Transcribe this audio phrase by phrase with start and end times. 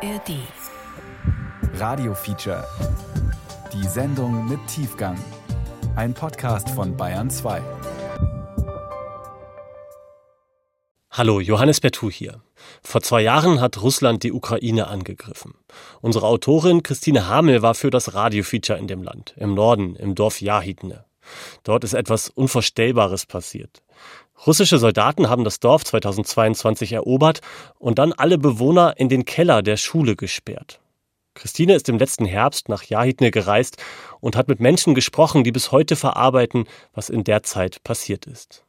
[0.00, 0.30] ARD.
[1.74, 2.64] Radio Feature.
[3.72, 5.18] Die Sendung mit Tiefgang.
[5.96, 7.60] Ein Podcast von Bayern 2.
[11.10, 12.42] Hallo, Johannes Bertou hier.
[12.84, 15.54] Vor zwei Jahren hat Russland die Ukraine angegriffen.
[16.00, 20.40] Unsere Autorin Christine Hamel war für das Radio-Feature in dem Land, im Norden, im Dorf
[20.40, 21.06] Jahidne.
[21.64, 23.82] Dort ist etwas Unvorstellbares passiert.
[24.46, 27.40] Russische Soldaten haben das Dorf 2022 erobert
[27.78, 30.80] und dann alle Bewohner in den Keller der Schule gesperrt.
[31.34, 33.76] Christine ist im letzten Herbst nach Jahidne gereist
[34.20, 38.64] und hat mit Menschen gesprochen, die bis heute verarbeiten, was in der Zeit passiert ist.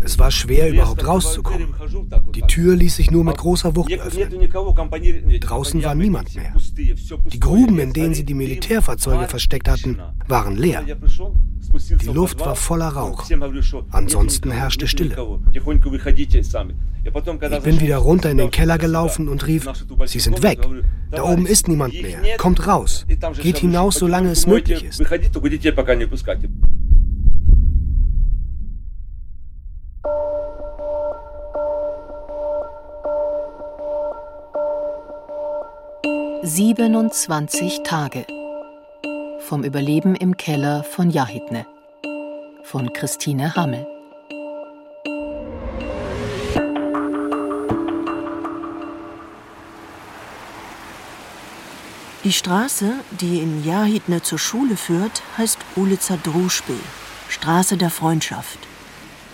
[0.00, 1.68] Es war schwer, überhaupt rauszukommen.
[2.34, 4.50] Die Tür ließ sich nur mit großer Wucht öffnen.
[5.40, 6.52] Draußen war niemand mehr.
[7.32, 10.84] Die Gruben, in denen sie die Militärfahrzeuge versteckt hatten, waren leer.
[12.02, 13.24] Die Luft war voller Rauch.
[13.90, 15.38] Ansonsten herrschte Stille.
[15.52, 15.62] Ich
[17.62, 19.68] bin wieder runter in den Keller gelaufen und rief,
[20.06, 20.58] Sie sind weg.
[21.10, 22.20] Da oben ist niemand mehr.
[22.38, 23.06] Kommt raus.
[23.40, 25.00] Geht hinaus, solange es möglich ist.
[36.42, 38.26] Siebenundzwanzig Tage
[39.40, 41.66] vom Überleben im Keller von Jahidne
[42.62, 43.86] von Christine Hammel.
[52.24, 56.78] Die Straße, die in Jahidne zur Schule führt, heißt Ulica Druschby,
[57.28, 58.69] Straße der Freundschaft.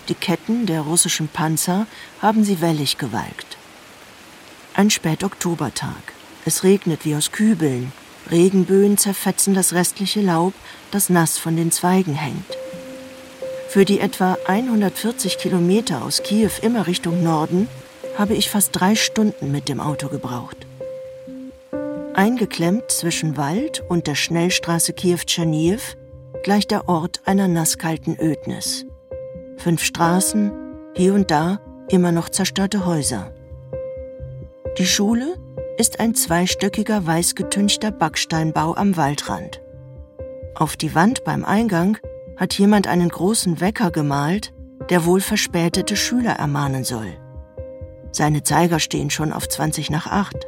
[0.09, 1.87] Die Ketten der russischen Panzer
[2.23, 3.57] haben sie wellig gewalkt.
[4.75, 6.13] Ein Spätoktobertag.
[6.45, 7.93] Es regnet wie aus Kübeln.
[8.31, 10.53] Regenböen zerfetzen das restliche Laub,
[10.91, 12.57] das nass von den Zweigen hängt.
[13.69, 17.69] Für die etwa 140 Kilometer aus Kiew immer Richtung Norden
[18.17, 20.67] habe ich fast drei Stunden mit dem Auto gebraucht.
[22.15, 25.81] Eingeklemmt zwischen Wald und der Schnellstraße Kiew-Tscherniew
[26.43, 28.87] gleicht der Ort einer nasskalten Ödnis.
[29.57, 30.53] Fünf Straßen,
[30.95, 33.33] hier und da immer noch zerstörte Häuser.
[34.79, 35.37] Die Schule
[35.79, 39.61] ist ein zweistöckiger weißgetünchter Backsteinbau am Waldrand.
[40.55, 41.99] Auf die Wand beim Eingang
[42.37, 44.53] hat jemand einen großen Wecker gemalt,
[44.91, 47.19] der wohl verspätete Schüler ermahnen soll.
[48.13, 50.47] Seine Zeiger stehen schon auf 20 nach 8.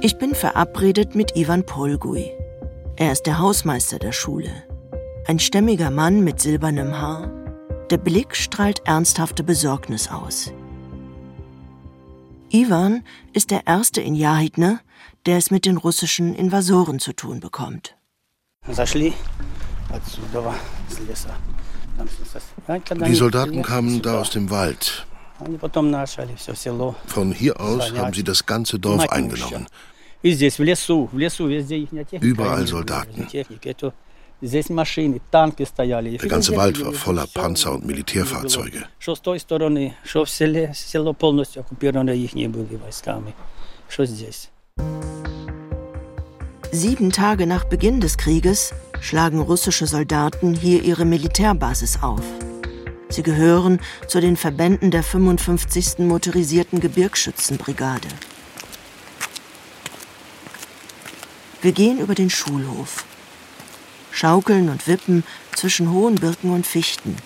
[0.00, 2.32] Ich bin verabredet mit Ivan Polgui.
[2.96, 4.50] Er ist der Hausmeister der Schule.
[5.28, 7.28] Ein stämmiger Mann mit silbernem Haar.
[7.90, 10.52] Der Blick strahlt ernsthafte Besorgnis aus.
[12.48, 14.78] Ivan ist der erste in Jahidne,
[15.26, 17.96] der es mit den russischen Invasoren zu tun bekommt.
[23.04, 25.06] Die Soldaten kamen da aus dem Wald.
[27.06, 29.66] Von hier aus haben sie das ganze Dorf eingenommen.
[32.20, 33.26] Überall Soldaten.
[36.18, 38.84] Der ganze Wald war voller Panzer und Militärfahrzeuge.
[46.70, 52.20] Sieben Tage nach Beginn des Krieges schlagen russische Soldaten hier ihre Militärbasis auf.
[53.08, 56.00] Sie gehören zu den Verbänden der 55.
[56.00, 58.08] Motorisierten Gebirgsschützenbrigade.
[61.62, 63.06] Wir gehen über den Schulhof.
[64.16, 67.16] Schaukeln und Wippen zwischen hohen Birken und Fichten.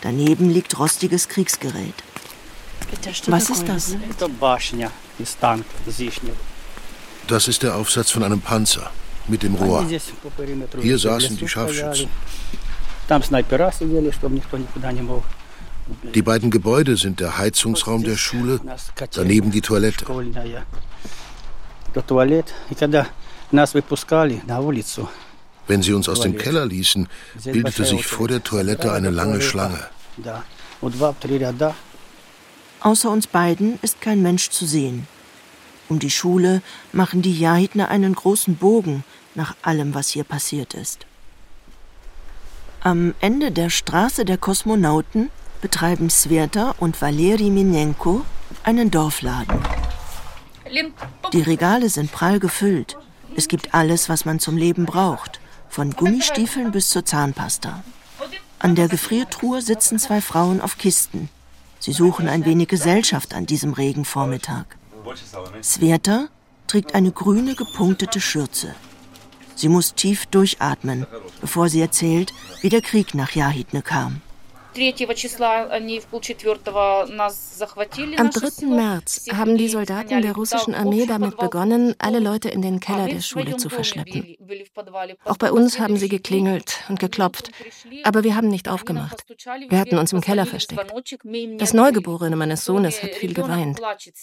[0.00, 1.94] Daneben liegt rostiges Kriegsgerät.
[3.26, 3.94] Was ist das?
[7.28, 8.90] Das ist der Aufsatz von einem Panzer
[9.28, 9.86] mit dem Rohr.
[10.80, 12.08] Hier saßen die Scharfschützen.
[16.14, 18.58] Die beiden Gebäude sind der Heizungsraum der Schule,
[19.12, 20.06] daneben die Toilette.
[25.72, 27.08] Wenn sie uns aus dem Keller ließen,
[27.44, 29.80] bildete sich vor der Toilette eine lange Schlange.
[32.80, 35.06] Außer uns beiden ist kein Mensch zu sehen.
[35.88, 36.60] Um die Schule
[36.92, 39.02] machen die Jahidner einen großen Bogen
[39.34, 41.06] nach allem, was hier passiert ist.
[42.82, 45.30] Am Ende der Straße der Kosmonauten
[45.62, 48.26] betreiben Sveta und Valeri Minenko
[48.62, 49.58] einen Dorfladen.
[51.32, 52.98] Die Regale sind prall gefüllt.
[53.36, 55.40] Es gibt alles, was man zum Leben braucht,
[55.72, 57.82] von Gummistiefeln bis zur Zahnpasta.
[58.58, 61.30] An der Gefriertruhe sitzen zwei Frauen auf Kisten.
[61.80, 64.66] Sie suchen ein wenig Gesellschaft an diesem Regenvormittag.
[65.62, 66.28] Sveta
[66.66, 68.74] trägt eine grüne gepunktete Schürze.
[69.54, 71.06] Sie muss tief durchatmen,
[71.40, 74.20] bevor sie erzählt, wie der Krieg nach Jahidne kam.
[74.74, 74.80] Am
[78.30, 78.66] 3.
[78.66, 83.20] März haben die Soldaten der russischen Armee damit begonnen, alle Leute in den Keller der
[83.20, 84.36] Schule zu verschleppen.
[85.24, 87.50] Auch bei uns haben sie geklingelt und geklopft,
[88.04, 89.24] aber wir haben nicht aufgemacht.
[89.68, 90.92] Wir hatten uns im Keller versteckt.
[91.58, 93.80] Das Neugeborene meines Sohnes hat viel geweint.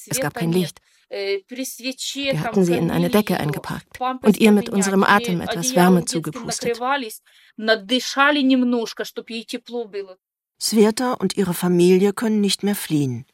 [0.07, 0.80] Es gab kein Licht.
[1.10, 6.80] Wir hatten sie in eine Decke eingepackt und ihr mit unserem Atem etwas Wärme zugepustet.
[10.62, 13.26] Sveta und ihre Familie können nicht mehr fliehen.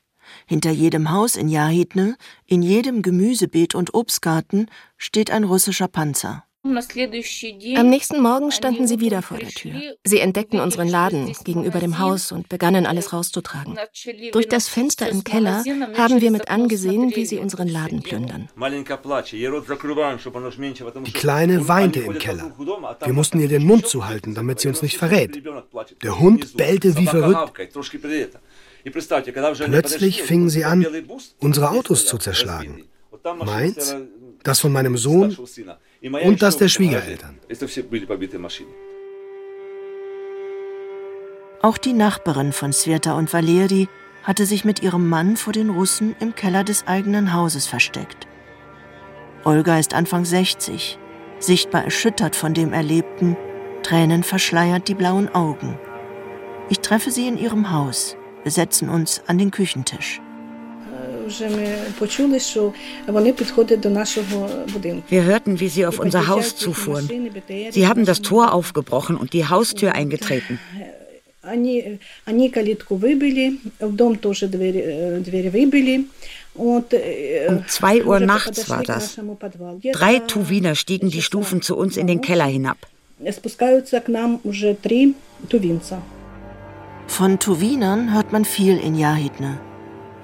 [0.45, 4.67] Hinter jedem Haus in Jahidne, in jedem Gemüsebeet und Obstgarten
[4.97, 6.45] steht ein russischer Panzer.
[6.65, 9.73] Am nächsten Morgen standen sie wieder vor der Tür.
[10.03, 13.77] Sie entdeckten unseren Laden gegenüber dem Haus und begannen alles rauszutragen.
[14.31, 15.63] Durch das Fenster im Keller
[15.95, 18.49] haben wir mit angesehen, wie sie unseren Laden plündern.
[21.05, 22.51] Die Kleine weinte im Keller.
[23.03, 25.43] Wir mussten ihr den Mund zuhalten, damit sie uns nicht verrät.
[26.01, 27.69] Der Hund bellte wie verrückt.
[29.65, 30.85] Plötzlich fingen sie an,
[31.39, 32.85] unsere Autos zu zerschlagen.
[33.43, 33.95] Meins,
[34.43, 35.35] das von meinem Sohn
[36.11, 37.39] und das der Schwiegereltern.
[41.61, 43.87] Auch die Nachbarin von Sveta und Valeri
[44.23, 48.27] hatte sich mit ihrem Mann vor den Russen im Keller des eigenen Hauses versteckt.
[49.43, 50.97] Olga ist Anfang 60,
[51.39, 53.37] sichtbar erschüttert von dem Erlebten,
[53.83, 55.77] Tränen verschleiert die blauen Augen.
[56.69, 58.17] Ich treffe sie in ihrem Haus.
[58.41, 60.21] Wir setzen uns an den Küchentisch.
[65.09, 67.09] Wir hörten, wie sie auf unser Haus zufuhren.
[67.71, 70.59] Sie haben das Tor aufgebrochen und die Haustür eingetreten.
[76.55, 76.83] Um
[77.67, 79.19] zwei Uhr nachts war das.
[79.93, 82.77] Drei Tuwiner stiegen die Stufen zu uns in den Keller hinab.
[87.07, 89.59] Von Tuwinern hört man viel in Jahidne.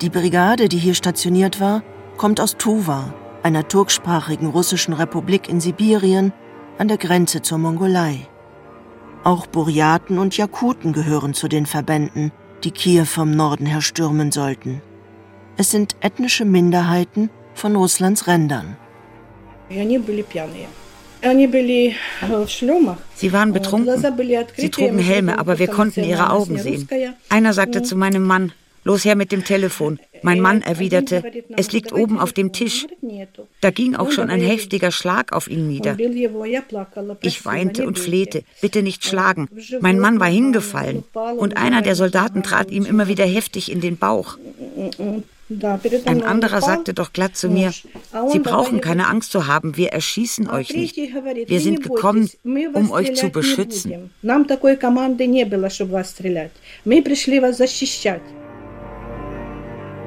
[0.01, 1.83] Die Brigade, die hier stationiert war,
[2.17, 3.13] kommt aus Tuva,
[3.43, 6.33] einer turksprachigen russischen Republik in Sibirien
[6.79, 8.27] an der Grenze zur Mongolei.
[9.23, 12.31] Auch Buryaten und Jakuten gehören zu den Verbänden,
[12.63, 14.81] die Kiew vom Norden her stürmen sollten.
[15.57, 18.77] Es sind ethnische Minderheiten von Russlands Rändern.
[23.15, 24.03] Sie waren betrunken.
[24.57, 26.89] Sie trugen Helme, aber wir konnten ihre Augen sehen.
[27.29, 29.99] Einer sagte zu meinem Mann, Los her mit dem Telefon.
[30.23, 31.23] Mein Mann erwiderte,
[31.57, 32.87] es liegt oben auf dem Tisch.
[33.59, 35.97] Da ging auch schon ein heftiger Schlag auf ihn nieder.
[37.21, 39.47] Ich weinte und flehte, bitte nicht schlagen.
[39.79, 41.03] Mein Mann war hingefallen
[41.37, 44.37] und einer der Soldaten trat ihm immer wieder heftig in den Bauch.
[46.05, 47.71] Ein anderer sagte doch glatt zu mir,
[48.31, 50.97] Sie brauchen keine Angst zu haben, wir erschießen euch nicht.
[50.97, 52.29] Wir sind gekommen,
[52.73, 54.11] um euch zu beschützen.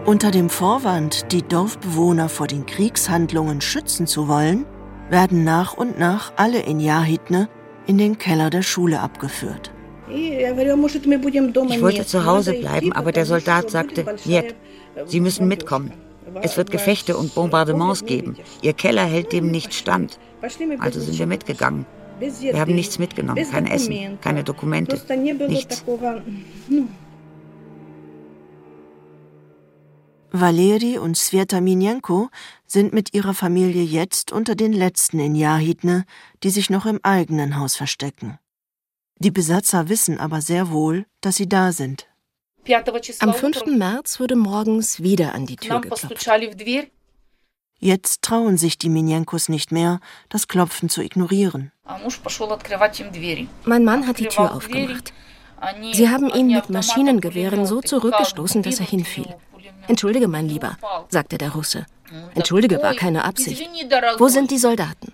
[0.06, 4.66] Unter dem Vorwand, die Dorfbewohner vor den Kriegshandlungen schützen zu wollen,
[5.08, 7.48] werden nach und nach alle in Jahidne
[7.86, 9.72] in den Keller der Schule abgeführt.
[10.10, 10.44] Ich
[11.82, 14.54] wollte zu Hause bleiben, aber der Soldat sagte, Jet,
[15.06, 15.92] Sie müssen mitkommen.
[16.42, 18.36] Es wird Gefechte und Bombardements geben.
[18.60, 20.18] Ihr Keller hält dem nicht stand.
[20.80, 21.86] Also sind wir mitgegangen.
[22.20, 25.00] Wir haben nichts mitgenommen, kein Essen, keine Dokumente,
[25.48, 25.82] nichts.
[30.36, 32.28] Valeri und Sveta Minenko
[32.66, 36.04] sind mit ihrer Familie jetzt unter den letzten in Jahidne,
[36.42, 38.40] die sich noch im eigenen Haus verstecken.
[39.18, 42.08] Die Besatzer wissen aber sehr wohl, dass sie da sind.
[43.20, 43.66] Am 5.
[43.66, 46.26] März wurde morgens wieder an die Tür geklopft.
[47.78, 50.00] Jetzt trauen sich die Minenkos nicht mehr,
[50.30, 51.70] das Klopfen zu ignorieren.
[53.64, 55.12] Mein Mann hat die Tür aufgemacht.
[55.92, 59.36] Sie haben ihn mit Maschinengewehren so zurückgestoßen, dass er hinfiel.
[59.88, 60.76] Entschuldige, mein Lieber,
[61.08, 61.86] sagte der Russe.
[62.34, 63.68] Entschuldige, war keine Absicht.
[64.18, 65.12] Wo sind die Soldaten?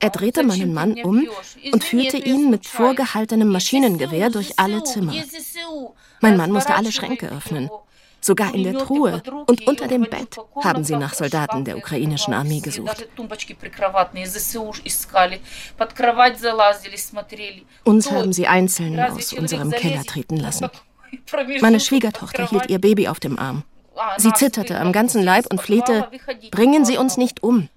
[0.00, 1.28] Er drehte meinen Mann um
[1.72, 5.14] und führte ihn mit vorgehaltenem Maschinengewehr durch alle Zimmer.
[6.20, 7.70] Mein Mann musste alle Schränke öffnen.
[8.24, 12.60] Sogar in der Truhe und unter dem Bett haben sie nach Soldaten der ukrainischen Armee
[12.60, 13.08] gesucht.
[17.84, 20.70] Uns haben sie einzeln aus unserem Keller treten lassen.
[21.60, 23.64] Meine Schwiegertochter hielt ihr Baby auf dem Arm.
[24.16, 26.08] Sie zitterte am ganzen Leib und flehte,
[26.50, 27.68] bringen Sie uns nicht um.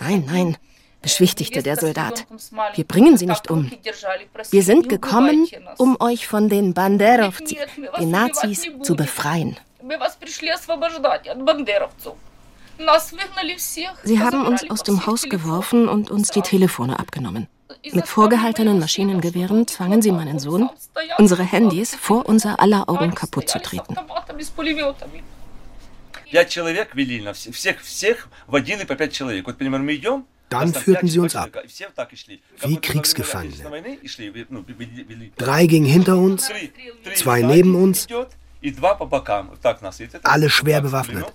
[0.00, 0.56] Nein, nein,
[1.00, 2.26] beschwichtigte der Soldat.
[2.74, 3.70] Wir bringen Sie nicht um.
[4.50, 7.58] Wir sind gekommen, um euch von den Banderovci,
[7.98, 9.56] den Nazis, zu befreien.
[14.04, 17.48] Sie haben uns aus dem Haus geworfen und uns die Telefone abgenommen.
[17.92, 20.70] Mit vorgehaltenen Maschinengewehren zwangen sie meinen Sohn,
[21.18, 23.96] unsere Handys vor unser aller Augen kaputt zu treten.
[30.48, 31.50] Dann führten sie uns ab,
[32.60, 33.54] wie Kriegsgefangene.
[35.36, 36.50] Drei gingen hinter uns,
[37.14, 38.06] zwei neben uns,
[40.22, 41.26] alle schwer bewaffnet.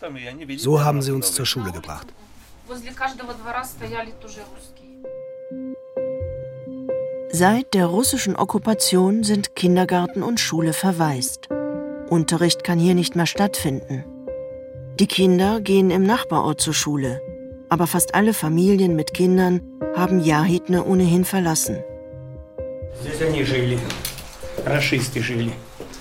[0.57, 2.07] So haben sie uns zur Schule gebracht.
[7.39, 11.49] Seit der russischen Okkupation sind Kindergarten und Schule verwaist.
[12.09, 14.03] Unterricht kann hier nicht mehr stattfinden.
[14.99, 17.21] Die Kinder gehen im Nachbarort zur Schule,
[17.69, 19.61] aber fast alle Familien mit Kindern
[19.95, 21.77] haben Jahidne ohnehin verlassen.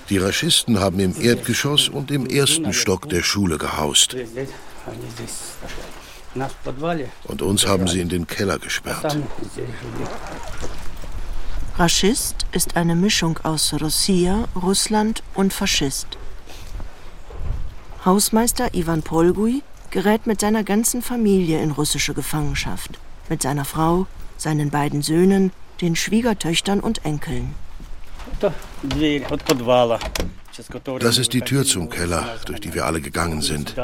[0.09, 4.17] Die Raschisten haben im Erdgeschoss und im ersten Stock der Schule gehaust.
[7.25, 9.19] Und uns haben sie in den Keller gesperrt.
[11.79, 16.07] Raschist ist eine Mischung aus Russia, Russland und Faschist.
[18.03, 22.99] Hausmeister Ivan Polgui gerät mit seiner ganzen Familie in russische Gefangenschaft.
[23.29, 24.07] Mit seiner Frau,
[24.39, 25.53] seinen beiden Söhnen,
[25.83, 27.55] den Schwiegertöchtern und Enkeln.
[31.01, 33.75] Das ist die Tür zum Keller, durch die wir alle gegangen sind.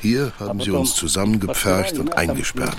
[0.00, 2.76] Hier haben sie uns zusammengepfercht und eingesperrt.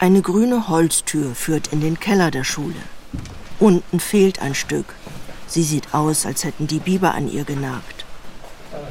[0.00, 2.80] Eine grüne Holztür führt in den Keller der Schule.
[3.58, 4.94] Unten fehlt ein Stück.
[5.46, 8.06] Sie sieht aus, als hätten die Biber an ihr genagt.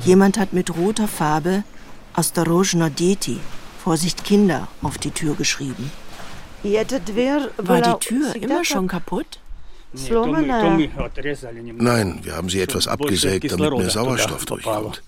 [0.05, 1.63] Jemand hat mit roter Farbe
[2.15, 3.39] Ostorojna Deti,
[3.83, 5.91] Vorsicht Kinder, auf die Tür geschrieben.
[7.57, 9.39] War die Tür immer schon kaputt?
[9.93, 10.91] Nein,
[12.21, 15.01] wir haben sie etwas abgesägt, damit mehr Sauerstoff durchkommt.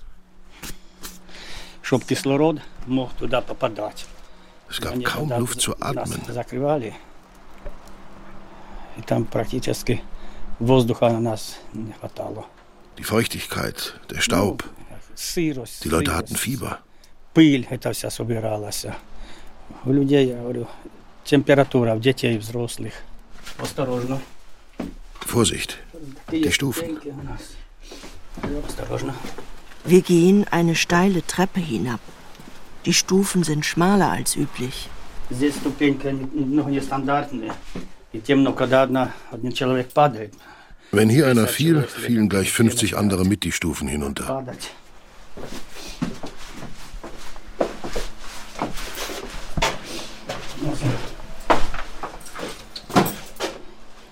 [4.72, 6.22] Es gab kaum Luft zu atmen.
[12.98, 14.64] Die Feuchtigkeit, der Staub.
[15.36, 16.80] Die Leute hatten Fieber.
[25.28, 25.80] Vorsicht,
[26.32, 26.98] die Stufen.
[29.84, 32.00] Wir gehen eine steile Treppe hinab.
[32.86, 34.90] Die Stufen sind schmaler als üblich.
[40.92, 44.46] Wenn hier einer fiel, fielen gleich 50 andere mit die Stufen hinunter.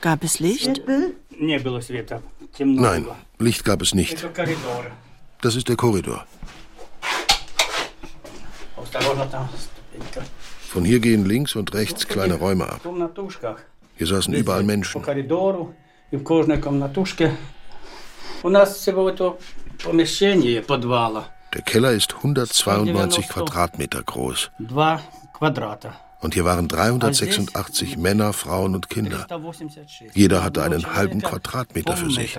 [0.02, 0.82] Gab es Licht?
[2.60, 3.08] Nein,
[3.40, 4.26] Licht gab es nicht.
[5.42, 6.26] Das ist der Korridor.
[10.70, 12.82] Von hier gehen links und rechts kleine Räume ab.
[13.98, 15.02] Hier saßen überall Menschen.
[21.54, 24.52] Der Keller ist 192 Quadratmeter groß.
[26.22, 29.26] Und hier waren 386 Männer, Frauen und Kinder.
[30.14, 32.38] Jeder hatte einen halben Quadratmeter für sich.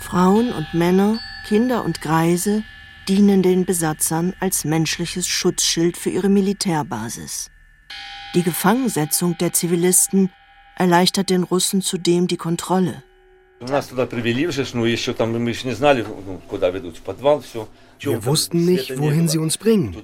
[0.00, 2.64] Frauen und Männer, Kinder und Greise
[3.06, 7.50] dienen den Besatzern als menschliches Schutzschild für ihre Militärbasis.
[8.34, 10.30] Die Gefangensetzung der Zivilisten
[10.76, 13.02] erleichtert den Russen zudem die Kontrolle.
[18.00, 19.94] Wir wussten nicht, wohin sie uns bringen.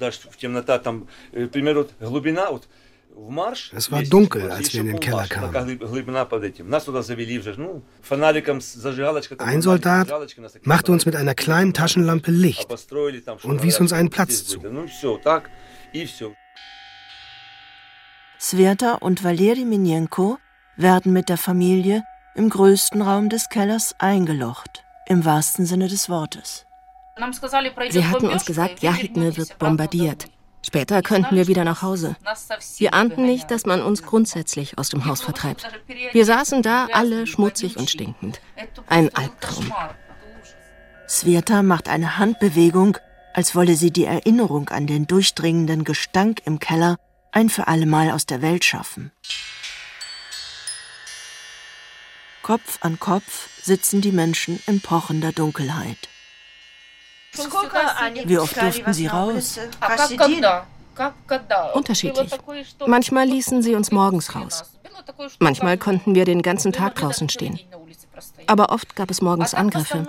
[3.73, 5.57] Es war dunkel, als wir in den Keller kamen.
[9.39, 10.13] Ein Soldat
[10.65, 12.69] machte uns mit einer kleinen Taschenlampe Licht
[13.43, 14.61] und wies uns einen Platz zu.
[18.39, 20.39] Sveta und Valeri Minenko
[20.77, 22.03] werden mit der Familie
[22.35, 26.67] im größten Raum des Kellers eingelocht, im wahrsten Sinne des Wortes.
[27.89, 30.27] Sie hatten uns gesagt, Jahidne wird bombardiert.
[30.67, 32.17] Später könnten wir wieder nach Hause.
[32.79, 35.69] Wir ahnten nicht, dass man uns grundsätzlich aus dem Haus vertreibt.
[36.13, 38.41] Wir saßen da, alle schmutzig und stinkend.
[38.89, 39.73] Ein Albtraum.
[41.09, 42.99] Sveta macht eine Handbewegung,
[43.33, 46.97] als wolle sie die Erinnerung an den durchdringenden Gestank im Keller
[47.31, 49.13] ein für allemal aus der Welt schaffen.
[52.43, 56.09] Kopf an Kopf sitzen die Menschen in pochender Dunkelheit.
[58.25, 59.59] Wie oft durften Sie raus?
[61.75, 62.31] Unterschiedlich.
[62.87, 64.65] Manchmal ließen sie uns morgens raus.
[65.39, 67.61] Manchmal konnten wir den ganzen Tag draußen stehen.
[68.47, 70.07] Aber oft gab es morgens Angriffe.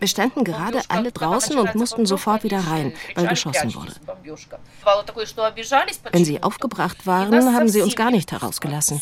[0.00, 3.92] Wir standen gerade alle draußen und mussten sofort wieder rein, weil geschossen wurde.
[6.10, 9.00] Wenn sie aufgebracht waren, haben sie uns gar nicht herausgelassen.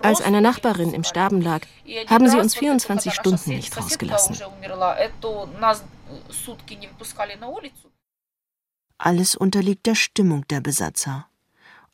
[0.00, 1.62] Als eine Nachbarin im Sterben lag,
[2.08, 4.36] haben sie uns 24 Stunden nicht rausgelassen.
[8.98, 11.28] Alles unterliegt der Stimmung der Besatzer.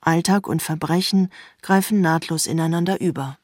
[0.01, 1.31] Alltag und Verbrechen
[1.63, 3.39] greifen nahtlos ineinander über.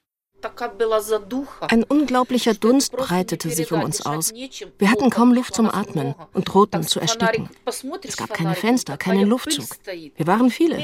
[1.60, 4.32] Ein unglaublicher Dunst breitete sich um uns aus.
[4.78, 7.48] Wir hatten kaum Luft zum Atmen und drohten zu ersticken.
[8.02, 9.66] Es gab keine Fenster, keinen Luftzug.
[10.16, 10.78] Wir waren viele.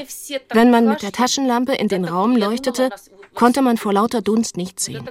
[0.50, 2.90] Wenn man mit der Taschenlampe in den Raum leuchtete,
[3.34, 5.08] konnte man vor lauter Dunst nichts sehen.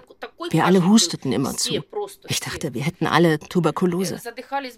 [0.50, 1.82] Wir alle husteten immerzu.
[2.28, 4.20] Ich dachte, wir hätten alle Tuberkulose.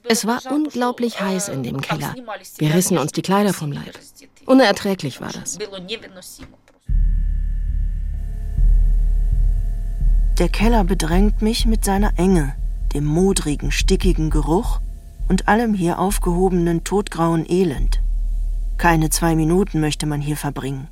[0.07, 2.15] Es war unglaublich heiß in dem Keller.
[2.57, 3.97] Wir rissen uns die Kleider vom Leib.
[4.45, 5.57] Unerträglich war das.
[10.37, 12.57] Der Keller bedrängt mich mit seiner Enge,
[12.93, 14.81] dem modrigen, stickigen Geruch
[15.29, 18.01] und allem hier aufgehobenen todgrauen Elend.
[18.77, 20.89] Keine zwei Minuten möchte man hier verbringen.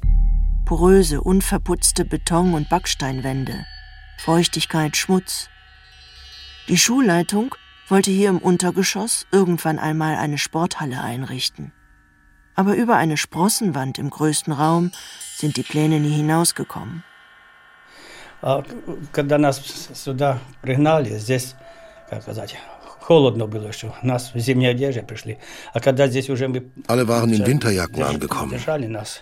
[0.63, 3.65] Poröse, unverputzte Beton- und Backsteinwände,
[4.17, 5.49] Feuchtigkeit, Schmutz.
[6.69, 7.53] Die Schulleitung
[7.89, 11.73] wollte hier im Untergeschoss irgendwann einmal eine Sporthalle einrichten.
[12.55, 14.91] Aber über eine Sprossenwand im größten Raum
[15.35, 17.03] sind die Pläne nie hinausgekommen.
[18.42, 18.64] А
[19.12, 19.60] когда нас
[19.94, 21.54] сюда пригнали, здесь,
[22.08, 22.56] как сказать,
[23.00, 25.38] холодно было, что нас в зимней одежде пришли.
[25.72, 26.70] А когда здесь уже мы...
[26.86, 28.54] Alle waren in Winterjacken angekommen.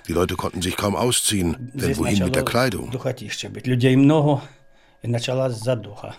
[0.08, 2.90] Die Leute konnten sich kaum ausziehen, denn wohin mit der Kleidung?
[3.64, 4.42] Людей много,
[5.02, 6.16] и началась задуха.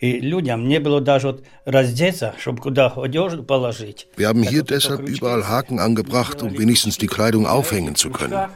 [0.00, 4.08] И людям не было даже вот раздеться, чтобы куда одежду положить.
[4.16, 8.50] Wir haben hier deshalb überall Haken angebracht, um wenigstens die Kleidung aufhängen zu können.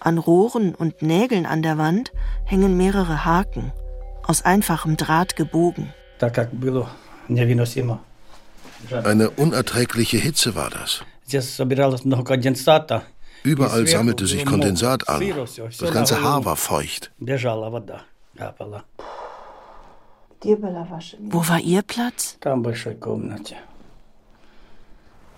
[0.00, 2.12] An Rohren und Nägeln an der Wand
[2.44, 3.72] hängen mehrere Haken,
[4.22, 5.92] aus einfachem Draht gebogen.
[9.04, 11.02] Eine unerträgliche Hitze war das.
[13.42, 15.22] Überall sammelte sich Kondensat an.
[15.78, 17.10] Das ganze Haar war feucht.
[21.20, 22.38] Wo war Ihr Platz?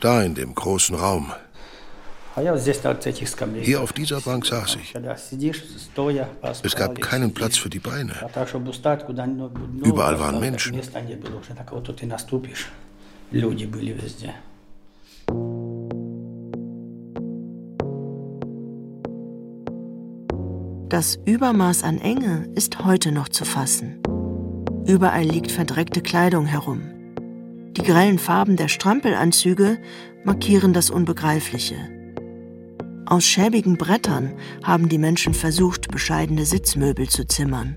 [0.00, 1.33] Da in dem großen Raum.
[2.37, 4.94] Hier auf dieser Bank saß ich.
[6.62, 8.12] Es gab keinen Platz für die Beine.
[9.83, 10.79] Überall waren Menschen.
[20.88, 24.03] Das Übermaß an Enge ist heute noch zu fassen.
[24.87, 26.83] Überall liegt verdreckte Kleidung herum.
[27.77, 29.79] Die grellen Farben der Strampelanzüge
[30.25, 31.95] markieren das Unbegreifliche.
[33.07, 34.33] Aus schäbigen Brettern
[34.64, 37.77] haben die Menschen versucht, bescheidene Sitzmöbel zu zimmern.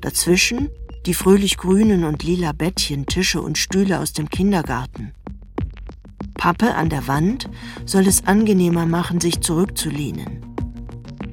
[0.00, 0.68] Dazwischen
[1.04, 5.12] die fröhlich grünen und lila Bettchen, Tische und Stühle aus dem Kindergarten.
[6.34, 7.48] Pappe an der Wand
[7.86, 10.46] soll es angenehmer machen, sich zurückzulehnen.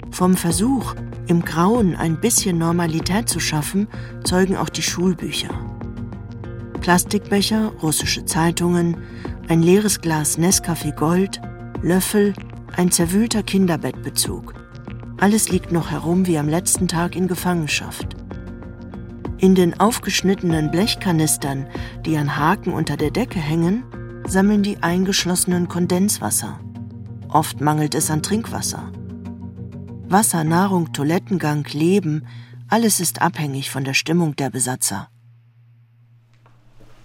[0.10, 0.96] Vom Versuch,
[1.28, 3.88] im Grauen ein bisschen Normalität zu schaffen,
[4.24, 5.50] zeugen auch die Schulbücher.
[6.82, 8.98] Plastikbecher, russische Zeitungen,
[9.48, 11.39] ein leeres Glas Nescafé Gold,
[11.84, 12.34] Löffel,
[12.75, 14.53] ein zerwühlter Kinderbettbezug.
[15.19, 18.15] Alles liegt noch herum wie am letzten Tag in Gefangenschaft.
[19.38, 21.67] In den aufgeschnittenen Blechkanistern,
[22.05, 23.84] die an Haken unter der Decke hängen,
[24.27, 26.60] sammeln die eingeschlossenen Kondenswasser.
[27.29, 28.91] Oft mangelt es an Trinkwasser.
[30.08, 32.25] Wasser, Nahrung, Toilettengang, Leben,
[32.67, 35.10] alles ist abhängig von der Stimmung der Besatzer.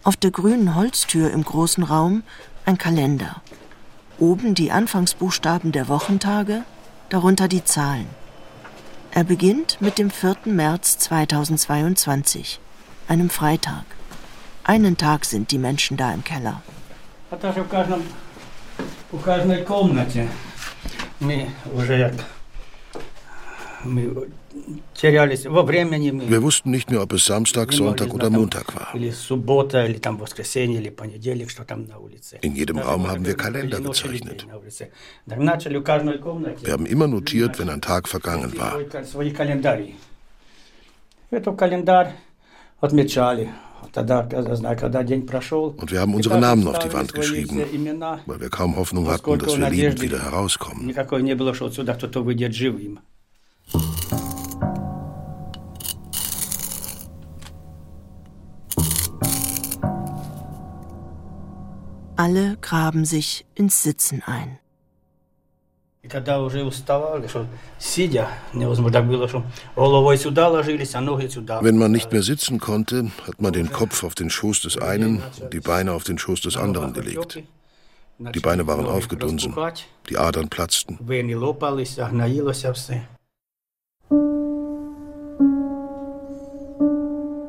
[0.03, 2.22] Auf der grünen Holztür im großen Raum
[2.66, 3.42] ein Kalender.
[4.18, 6.62] Oben die Anfangsbuchstaben der Wochentage,
[7.09, 8.07] darunter die Zahlen.
[9.11, 10.37] Er beginnt mit dem 4.
[10.46, 12.61] März 2022,
[13.09, 13.85] einem Freitag.
[14.62, 16.62] Einen Tag sind die Menschen da im Keller.
[24.95, 28.95] Wir wussten nicht mehr, ob es Samstag, Sonntag oder Montag war.
[28.95, 29.03] In
[32.55, 34.47] jedem Raum haben wir Kalender gezeichnet.
[36.62, 38.79] Wir haben immer notiert, wenn ein Tag vergangen war.
[45.77, 47.61] Und wir haben unsere Namen auf die Wand geschrieben,
[48.27, 50.95] weil wir kaum Hoffnung hatten, dass wir lebend wieder herauskommen.
[62.25, 64.59] Alle graben sich ins Sitzen ein.
[71.61, 75.17] Wenn man nicht mehr sitzen konnte, hat man den Kopf auf den Schoß des einen
[75.17, 77.43] und die Beine auf den Schoß des anderen gelegt.
[78.19, 79.55] Die Beine waren aufgedunsen,
[80.09, 80.99] die Adern platzten.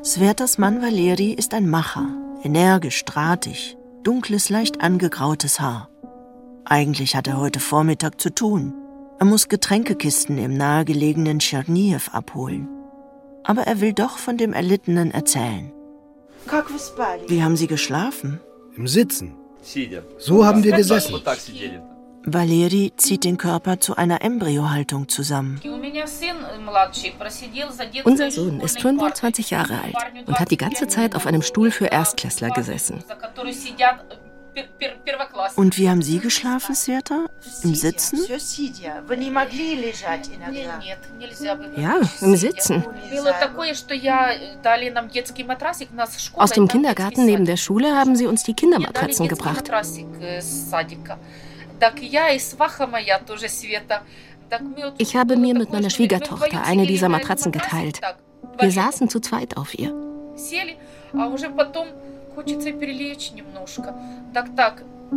[0.04, 2.10] Svetas Mann Valeri ist ein Macher,
[2.44, 5.90] energisch, drahtig, dunkles, leicht angegrautes Haar.
[6.64, 8.74] Eigentlich hat er heute Vormittag zu tun.
[9.20, 12.68] Er muss Getränkekisten im nahegelegenen Tscherniew abholen.
[13.44, 15.72] Aber er will doch von dem Erlittenen erzählen.
[17.28, 18.40] Wie haben Sie geschlafen?
[18.76, 19.36] Im Sitzen.
[20.18, 21.16] So haben wir gesessen.
[22.26, 25.62] Valeri zieht den Körper zu einer Embryohaltung zusammen.
[28.04, 31.86] Unser Sohn ist 25 Jahre alt und hat die ganze Zeit auf einem Stuhl für
[31.86, 33.04] Erstklässler gesessen.
[35.56, 37.26] Und wie haben Sie geschlafen, Sveta?
[37.64, 38.20] Im Sitzen?
[41.76, 42.86] Ja, im Sitzen.
[46.36, 49.70] Aus dem Kindergarten neben der Schule haben sie uns die Kindermatratzen gebracht.
[54.98, 58.02] Ich habe mir mit meiner Schwiegertochter eine dieser Matratzen geteilt.
[58.60, 59.94] Wir saßen zu zweit auf ihr.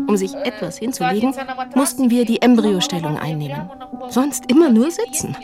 [0.07, 1.35] Um sich etwas hinzulegen,
[1.75, 3.71] mussten wir die Embryostellung einnehmen.
[4.11, 5.35] Sonst immer nur sitzen.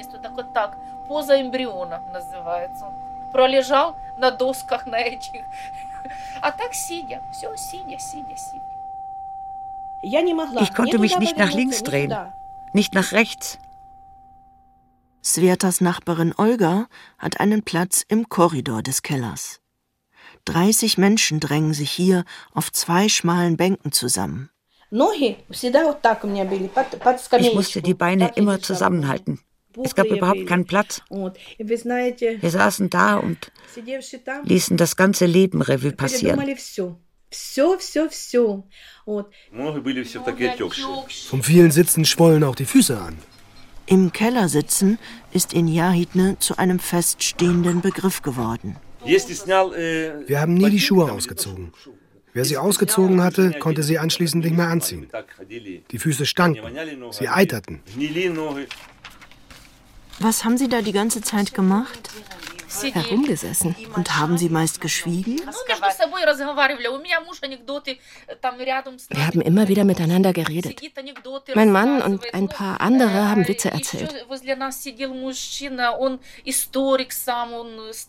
[10.60, 12.14] Ich konnte mich nicht nach links drehen,
[12.72, 13.58] nicht nach rechts.
[15.24, 16.86] Svetas Nachbarin Olga
[17.18, 19.60] hat einen Platz im Korridor des Kellers.
[20.44, 24.50] 30 Menschen drängen sich hier auf zwei schmalen Bänken zusammen.
[24.90, 25.36] Ich
[27.54, 29.40] musste die Beine immer zusammenhalten.
[29.82, 31.00] Es gab überhaupt keinen Platz.
[31.08, 33.50] Wir saßen da und
[34.44, 36.38] ließen das ganze Leben Revue passieren.
[41.28, 43.18] Vom vielen Sitzen schwollen auch die Füße an.
[43.86, 44.98] Im Keller sitzen
[45.32, 48.76] ist in Jahidne zu einem feststehenden Begriff geworden.
[49.04, 51.72] Wir haben nie die Schuhe ausgezogen.
[52.32, 55.08] Wer sie ausgezogen hatte, konnte sie anschließend nicht mehr anziehen.
[55.90, 56.64] Die Füße stanken,
[57.12, 57.80] sie eiterten.
[60.20, 62.10] Was haben Sie da die ganze Zeit gemacht?
[62.82, 63.74] Herumgesessen.
[63.94, 65.40] Und haben Sie meist geschwiegen?
[69.08, 70.80] Wir haben immer wieder miteinander geredet.
[71.54, 74.12] Mein Mann und ein paar andere haben Witze erzählt.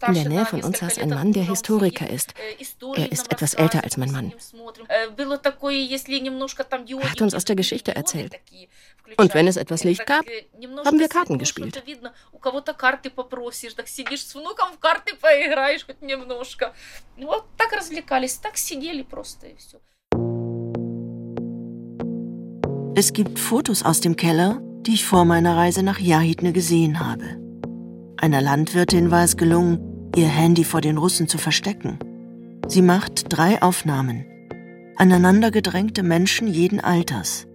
[0.08, 2.34] In der Nähe von uns saß ein Mann, der Historiker ist.
[2.96, 4.34] Er ist etwas älter als mein Mann.
[7.02, 8.36] Er hat uns aus der Geschichte erzählt.
[9.18, 10.26] Und wenn es etwas Licht gab,
[10.86, 11.82] haben wir Karten gespielt.
[22.98, 27.42] Es gibt Fotos aus dem Keller, die ich vor meiner Reise nach Jahidne gesehen habe.
[28.18, 32.00] Einer Landwirtin war es gelungen, ihr Handy vor den Russen zu verstecken.
[32.68, 34.26] Sie macht drei Aufnahmen.
[34.96, 37.48] Aneinandergedrängte Menschen jeden Alters.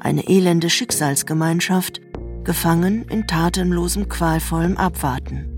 [0.00, 2.00] Eine elende Schicksalsgemeinschaft,
[2.44, 5.56] gefangen in tatenlosem, qualvollem Abwarten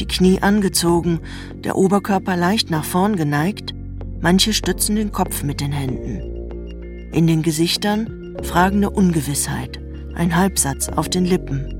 [0.00, 1.20] die Knie angezogen,
[1.54, 3.74] der Oberkörper leicht nach vorn geneigt,
[4.20, 7.12] manche stützen den Kopf mit den Händen.
[7.12, 9.78] In den Gesichtern fragende Ungewissheit,
[10.14, 11.76] ein Halbsatz auf den Lippen.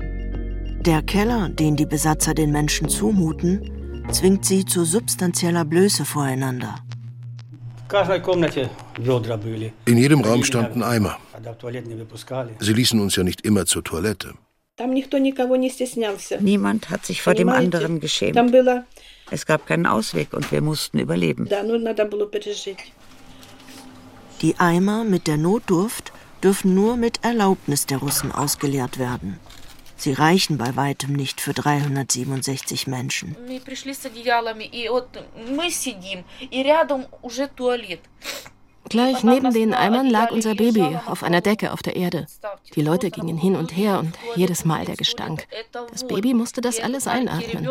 [0.85, 6.75] Der Keller, den die Besatzer den Menschen zumuten, zwingt sie zu substanzieller Blöße voreinander.
[9.85, 11.17] In jedem Raum standen Eimer.
[12.59, 14.33] Sie ließen uns ja nicht immer zur Toilette.
[16.39, 18.53] Niemand hat sich vor dem anderen geschämt.
[19.29, 21.47] Es gab keinen Ausweg und wir mussten überleben.
[24.41, 26.11] Die Eimer mit der Notdurft
[26.43, 29.39] dürfen nur mit Erlaubnis der Russen ausgeleert werden.
[29.97, 33.35] Sie reichen bei weitem nicht für 367 Menschen.
[38.91, 42.27] Gleich neben den Eimern lag unser Baby auf einer Decke auf der Erde.
[42.75, 45.47] Die Leute gingen hin und her und jedes Mal der Gestank.
[45.91, 47.63] Das Baby musste das alles einatmen.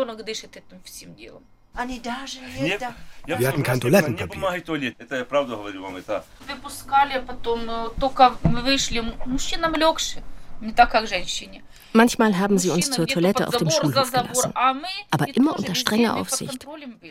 [3.27, 4.65] Wir hatten kein Toilettenpapier.
[11.93, 14.53] Manchmal haben sie uns zur Toilette auf dem Schulhof gelassen,
[15.11, 16.65] aber immer unter strenger Aufsicht.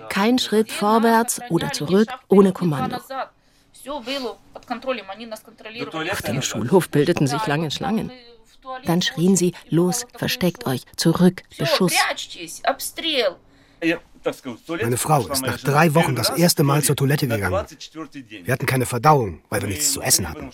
[0.09, 2.99] Kein Schritt vorwärts oder zurück ohne Kommando.
[6.11, 8.11] Auf dem Schulhof bildeten sich lange Schlangen.
[8.85, 11.95] Dann schrien sie, los, versteckt euch, zurück, Beschuss.
[14.83, 17.67] Meine Frau ist nach drei Wochen das erste Mal zur Toilette gegangen.
[18.45, 20.51] Wir hatten keine Verdauung, weil wir nichts zu essen hatten.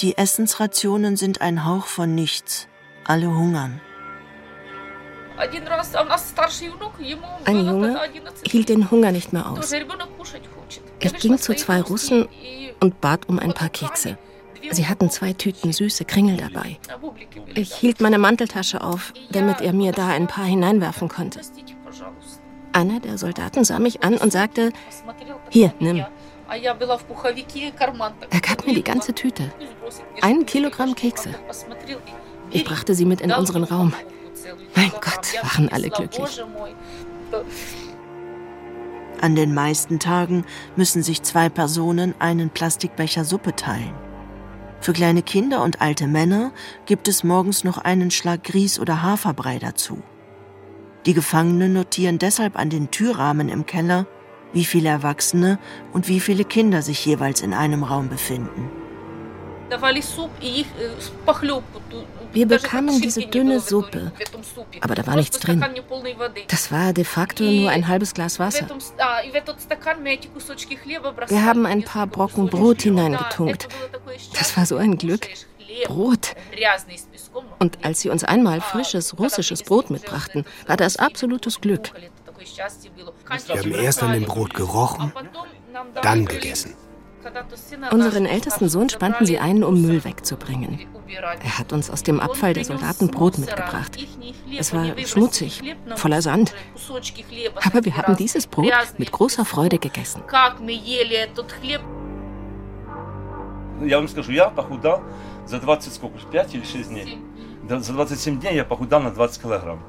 [0.00, 2.66] Die Essensrationen sind ein Hauch von nichts.
[3.04, 3.80] Alle hungern.
[7.44, 8.00] Ein Junge
[8.46, 9.72] hielt den Hunger nicht mehr aus.
[9.72, 12.28] Er ging zu zwei Russen
[12.80, 14.18] und bat um ein paar Kekse.
[14.70, 16.78] Sie hatten zwei Tüten süße Kringel dabei.
[17.54, 21.40] Ich hielt meine Manteltasche auf, damit er mir da ein paar hineinwerfen konnte.
[22.72, 24.72] Einer der Soldaten sah mich an und sagte,
[25.50, 26.04] hier, nimm.
[26.48, 29.52] Er gab mir die ganze Tüte.
[30.20, 31.34] Ein Kilogramm Kekse.
[32.50, 33.92] Ich brachte sie mit in unseren Raum.
[34.74, 36.42] Mein Gott, waren alle glücklich.
[39.20, 40.44] An den meisten Tagen
[40.76, 43.94] müssen sich zwei Personen einen Plastikbecher Suppe teilen.
[44.80, 46.52] Für kleine Kinder und alte Männer
[46.84, 50.02] gibt es morgens noch einen Schlag Grieß oder Haferbrei dazu.
[51.06, 54.06] Die Gefangenen notieren deshalb an den Türrahmen im Keller,
[54.52, 55.58] wie viele Erwachsene
[55.92, 58.70] und wie viele Kinder sich jeweils in einem Raum befinden.
[62.34, 64.12] Wir bekamen diese dünne Suppe,
[64.80, 65.64] aber da war nichts drin.
[66.48, 68.66] Das war de facto nur ein halbes Glas Wasser.
[71.28, 73.68] Wir haben ein paar Brocken Brot hineingetunkt.
[74.36, 75.28] Das war so ein Glück.
[75.86, 76.34] Brot.
[77.58, 81.90] Und als sie uns einmal frisches russisches Brot mitbrachten, war das absolutes Glück.
[83.46, 85.12] Wir haben erst an dem Brot gerochen,
[86.02, 86.74] dann gegessen.
[87.90, 90.86] Unseren ältesten Sohn spannten sie ein, um Müll wegzubringen.
[91.43, 93.97] Er hat uns aus dem Abfall der Soldaten Brot mitgebracht.
[94.57, 95.61] Es war schmutzig,
[95.95, 96.53] voller Sand.
[97.65, 100.21] Aber wir haben dieses Brot mit großer Freude gegessen.
[103.85, 105.01] Я вам скажу, я похудал
[105.45, 107.17] за 20 сколько, 5 или 6 дней.
[107.69, 109.79] За 27 дней я похудал на 20 килограмм.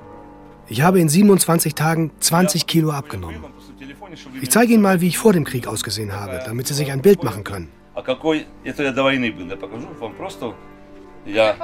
[0.69, 3.43] Ich habe in 27 Tagen 20 Kilo abgenommen.
[4.41, 7.03] Ich zeige Ihnen mal, wie ich vor dem Krieg ausgesehen habe, damit Sie sich ein
[7.03, 7.69] Bild machen können.
[11.26, 11.56] hier,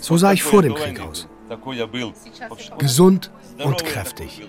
[0.00, 1.28] so sah ich vor dem Krieg aus.
[2.78, 4.42] Gesund und kräftig.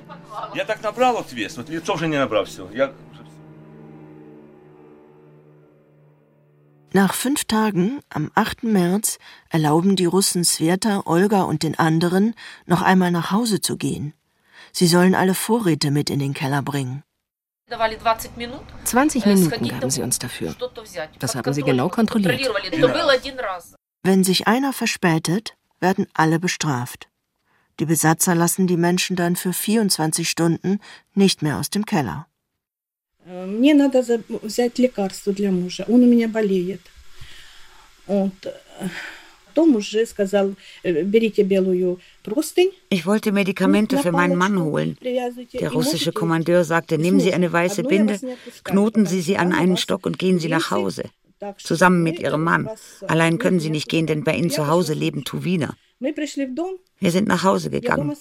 [6.93, 8.63] Nach fünf Tagen, am 8.
[8.63, 9.17] März,
[9.49, 14.13] erlauben die Russen Sveta, Olga und den anderen, noch einmal nach Hause zu gehen.
[14.73, 17.03] Sie sollen alle Vorräte mit in den Keller bringen.
[17.70, 18.36] 20
[19.26, 20.54] Minuten gaben sie uns dafür.
[21.18, 22.48] Das haben sie genau kontrolliert.
[24.02, 27.08] Wenn sich einer verspätet, werden alle bestraft.
[27.80, 30.80] Die Besatzer lassen die Menschen dann für 24 Stunden
[31.14, 32.26] nicht mehr aus dem Keller.
[33.26, 34.04] Мне надо
[34.42, 36.80] взять лекарство для мужа, он у меня болеет.
[38.06, 38.32] Вот.
[39.54, 42.70] Том уже сказал, берите белую простынь.
[42.90, 44.98] Ich wollte Medikamente für meinen Mann holen.
[45.02, 48.20] Der russische Kommandeur sagte, nehmen Sie eine weiße Binde,
[48.64, 51.04] knoten Sie sie an einen Stock und gehen Sie nach Hause.
[51.58, 52.68] Zusammen mit Ihrem Mann.
[53.08, 55.74] Allein können Sie nicht gehen, denn bei Ihnen zu Hause leben Tuwiner.
[55.98, 58.14] Wir sind nach Hause gegangen.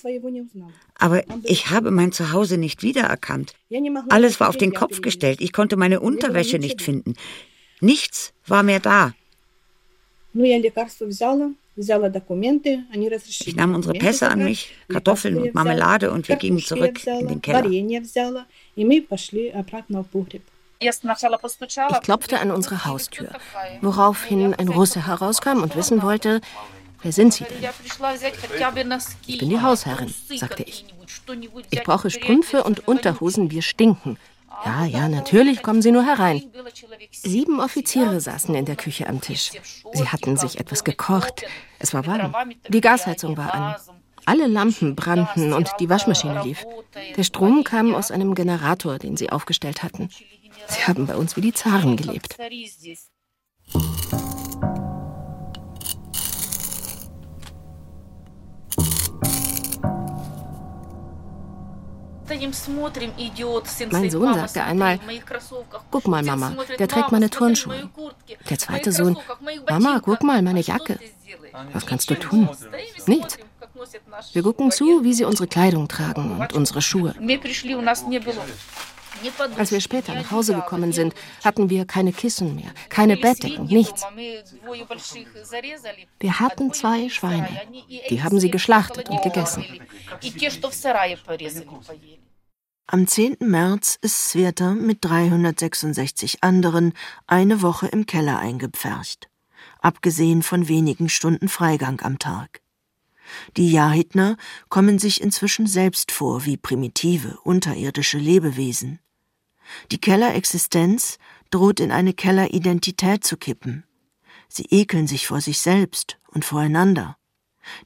[0.97, 3.53] Aber ich habe mein Zuhause nicht wiedererkannt.
[4.07, 5.41] Alles war auf den Kopf gestellt.
[5.41, 7.15] Ich konnte meine Unterwäsche nicht finden.
[7.81, 9.13] Nichts war mehr da.
[13.28, 17.42] Ich nahm unsere Pässe an mich, Kartoffeln und Marmelade und wir gingen zurück in den
[17.42, 17.64] Keller.
[20.82, 23.30] Ich klopfte an unsere Haustür,
[23.80, 26.40] woraufhin ein Russe herauskam und wissen wollte,
[27.02, 27.70] Wer sind Sie denn?
[29.26, 30.84] Ich bin die Hausherrin, sagte ich.
[31.70, 34.18] Ich brauche Strümpfe und Unterhosen, wir stinken.
[34.64, 36.42] Ja, ja, natürlich kommen Sie nur herein.
[37.10, 39.52] Sieben Offiziere saßen in der Küche am Tisch.
[39.92, 41.44] Sie hatten sich etwas gekocht.
[41.78, 42.34] Es war warm.
[42.68, 43.76] Die Gasheizung war an.
[44.26, 46.64] Alle Lampen brannten und die Waschmaschine lief.
[47.16, 50.10] Der Strom kam aus einem Generator, den sie aufgestellt hatten.
[50.68, 52.36] Sie haben bei uns wie die Zaren gelebt.
[63.90, 64.98] Mein Sohn sagte einmal,
[65.90, 67.90] guck mal, Mama, der trägt meine Turnschuhe.
[68.48, 69.16] Der zweite Sohn,
[69.68, 70.98] Mama, guck mal, meine Jacke.
[71.72, 72.48] Was kannst du tun?
[73.06, 73.38] Nichts.
[74.32, 77.14] Wir gucken zu, wie sie unsere Kleidung tragen und unsere Schuhe.
[79.56, 84.04] Als wir später nach Hause gekommen sind, hatten wir keine Kissen mehr, keine Bettdecken, nichts.
[86.18, 87.48] Wir hatten zwei Schweine.
[88.08, 89.64] Die haben sie geschlachtet und gegessen.
[92.86, 93.36] Am 10.
[93.40, 96.92] März ist Sveta mit 366 anderen
[97.26, 99.30] eine Woche im Keller eingepfercht,
[99.80, 102.62] abgesehen von wenigen Stunden Freigang am Tag.
[103.56, 104.36] Die Jahidner
[104.68, 108.98] kommen sich inzwischen selbst vor wie primitive, unterirdische Lebewesen.
[109.90, 111.18] Die Kellerexistenz
[111.50, 113.84] droht in eine Kelleridentität zu kippen.
[114.48, 117.16] Sie ekeln sich vor sich selbst und voreinander.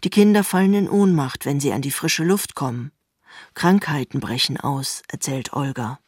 [0.03, 2.92] Die Kinder fallen in Ohnmacht, wenn sie an die frische Luft kommen.
[3.55, 5.99] Krankheiten brechen aus, erzählt Olga.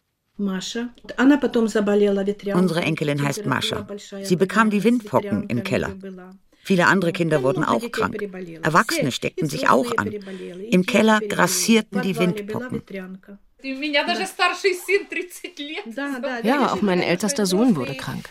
[2.55, 3.87] Unsere Enkelin heißt Mascha.
[4.23, 5.95] Sie bekam die Windpocken im Keller.
[6.63, 8.21] Viele andere Kinder wurden auch krank.
[8.63, 10.09] Erwachsene steckten sich auch an.
[10.09, 12.83] Im Keller grassierten die Windpocken.
[16.43, 18.29] Ja, auch mein ältester Sohn wurde krank.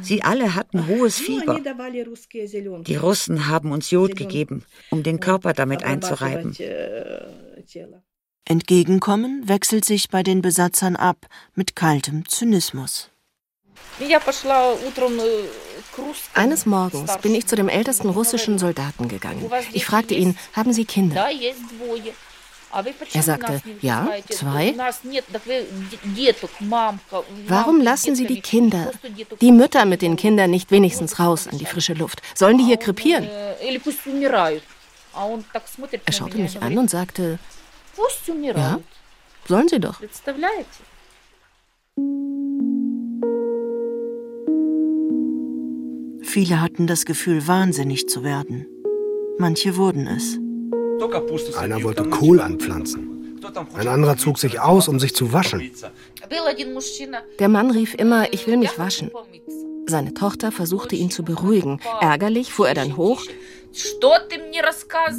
[0.00, 1.60] Sie alle hatten hohes Fieber.
[2.82, 6.56] Die Russen haben uns Jod gegeben, um den Körper damit einzureiben.
[8.48, 13.10] Entgegenkommen wechselt sich bei den Besatzern ab mit kaltem Zynismus.
[16.34, 19.50] Eines Morgens bin ich zu dem ältesten russischen Soldaten gegangen.
[19.72, 21.28] Ich fragte ihn, haben Sie Kinder?
[23.12, 24.74] Er sagte, ja, zwei.
[27.46, 28.90] Warum lassen Sie die Kinder,
[29.40, 32.20] die Mütter mit den Kindern nicht wenigstens raus an die frische Luft?
[32.34, 33.28] Sollen die hier krepieren?
[36.04, 37.38] Er schaute mich an und sagte,
[38.34, 38.80] ja,
[39.46, 40.00] sollen sie doch.
[46.36, 48.66] Viele hatten das Gefühl, wahnsinnig zu werden.
[49.38, 50.38] Manche wurden es.
[51.56, 53.40] Einer wollte Kohl anpflanzen.
[53.72, 55.70] Ein anderer zog sich aus, um sich zu waschen.
[57.38, 59.10] Der Mann rief immer, ich will mich waschen.
[59.86, 61.80] Seine Tochter versuchte ihn zu beruhigen.
[62.02, 63.24] Ärgerlich fuhr er dann hoch.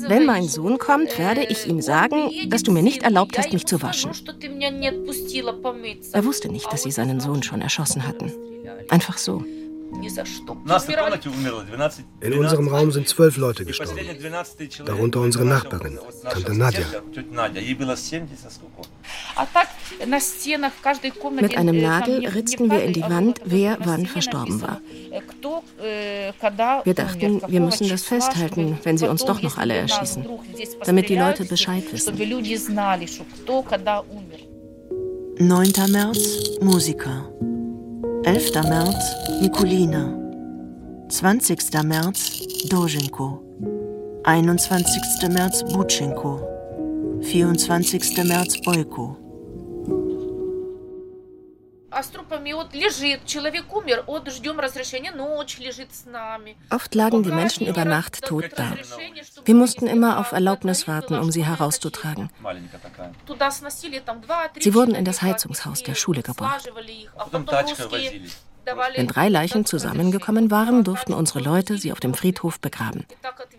[0.07, 3.65] Wenn mein Sohn kommt, werde ich ihm sagen, dass du mir nicht erlaubt hast, mich
[3.65, 4.11] zu waschen.
[6.13, 8.31] Er wusste nicht, dass sie seinen Sohn schon erschossen hatten.
[8.89, 9.43] Einfach so.
[12.19, 13.97] In unserem Raum sind zwölf Leute gestorben,
[14.85, 16.85] darunter unsere Nachbarin, Tante Nadja.
[21.31, 24.81] Mit einem Nagel ritzten wir in die Wand, wer wann verstorben war.
[26.83, 30.25] Wir dachten, wir müssen das festhalten, wenn sie uns doch noch alle erschießen,
[30.85, 32.15] damit die Leute Bescheid wissen.
[35.39, 35.71] 9.
[35.91, 37.31] März, Musiker.
[38.27, 38.63] 11.
[38.69, 40.09] März Nikulina
[41.09, 41.83] 20.
[41.83, 43.43] März Dojenko
[44.25, 45.29] 21.
[45.29, 46.39] März Butschenko
[47.21, 48.23] 24.
[48.25, 49.26] März Boyko
[56.69, 58.73] Oft lagen die Menschen über Nacht tot da.
[59.45, 62.29] Wir mussten immer auf Erlaubnis warten, um sie herauszutragen.
[64.59, 66.69] Sie wurden in das Heizungshaus der Schule gebracht.
[68.95, 73.05] Wenn drei Leichen zusammengekommen waren, durften unsere Leute sie auf dem Friedhof begraben.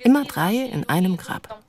[0.00, 1.62] Immer drei in einem Grab.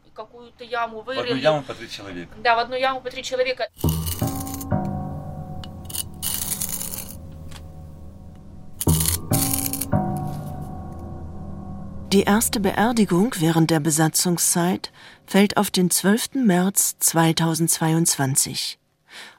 [12.11, 14.91] Die erste Beerdigung während der Besatzungszeit
[15.27, 16.43] fällt auf den 12.
[16.43, 18.79] März 2022.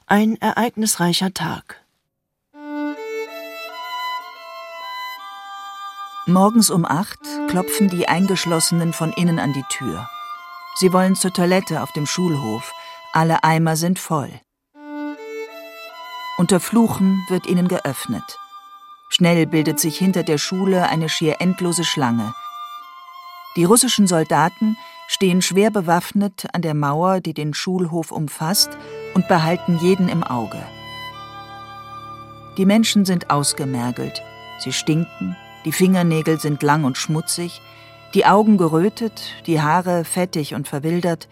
[0.05, 1.83] Ein ereignisreicher Tag.
[6.27, 10.09] Morgens um acht klopfen die Eingeschlossenen von innen an die Tür.
[10.75, 12.71] Sie wollen zur Toilette auf dem Schulhof.
[13.11, 14.31] Alle Eimer sind voll.
[16.37, 18.37] Unter Fluchen wird ihnen geöffnet.
[19.09, 22.33] Schnell bildet sich hinter der Schule eine schier endlose Schlange.
[23.57, 28.77] Die russischen Soldaten stehen schwer bewaffnet an der Mauer, die den Schulhof umfasst,
[29.13, 30.61] und behalten jeden im Auge.
[32.57, 34.21] Die Menschen sind ausgemergelt,
[34.59, 35.35] sie stinken,
[35.65, 37.61] die Fingernägel sind lang und schmutzig,
[38.13, 41.27] die Augen gerötet, die Haare fettig und verwildert,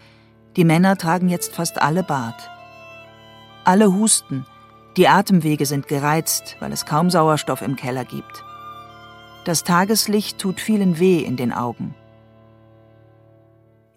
[0.56, 2.50] die Männer tragen jetzt fast alle Bart.
[3.64, 4.44] Alle husten,
[4.96, 8.44] die Atemwege sind gereizt, weil es kaum Sauerstoff im Keller gibt.
[9.44, 11.94] Das Tageslicht tut vielen weh in den Augen.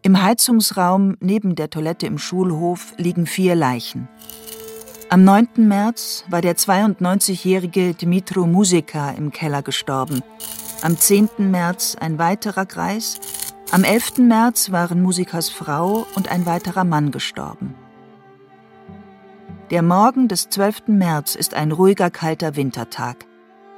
[0.06, 4.10] Im Heizungsraum neben der Toilette im Schulhof liegen vier Leichen.
[5.10, 5.48] Am 9.
[5.56, 10.22] März war der 92-jährige Dmitro Musika im Keller gestorben.
[10.82, 11.30] Am 10.
[11.38, 13.22] März ein weiterer Kreis.
[13.72, 14.18] Am 11.
[14.18, 17.74] März waren Musikas Frau und ein weiterer Mann gestorben.
[19.72, 20.88] Der Morgen des 12.
[20.88, 23.26] März ist ein ruhiger, kalter Wintertag.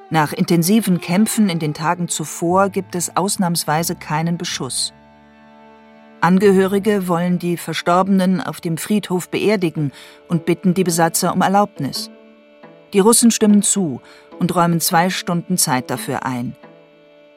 [0.10, 4.95] Nach intensiven Kämpfen in den Tagen zuvor gibt es ausnahmsweise keinen Beschuss.
[6.26, 9.92] Angehörige wollen die Verstorbenen auf dem Friedhof beerdigen
[10.28, 12.10] und bitten die Besatzer um Erlaubnis.
[12.94, 14.02] Die Russen stimmen zu
[14.40, 16.56] und räumen zwei Stunden Zeit dafür ein.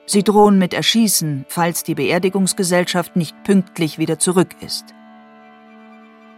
[0.06, 4.86] Sie drohen mit Erschießen, falls die Beerdigungsgesellschaft nicht pünktlich wieder zurück ist.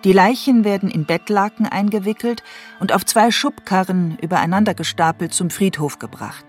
[0.03, 2.43] Die Leichen werden in Bettlaken eingewickelt
[2.81, 6.47] und auf zwei Schubkarren übereinander gestapelt zum Friedhof gebracht.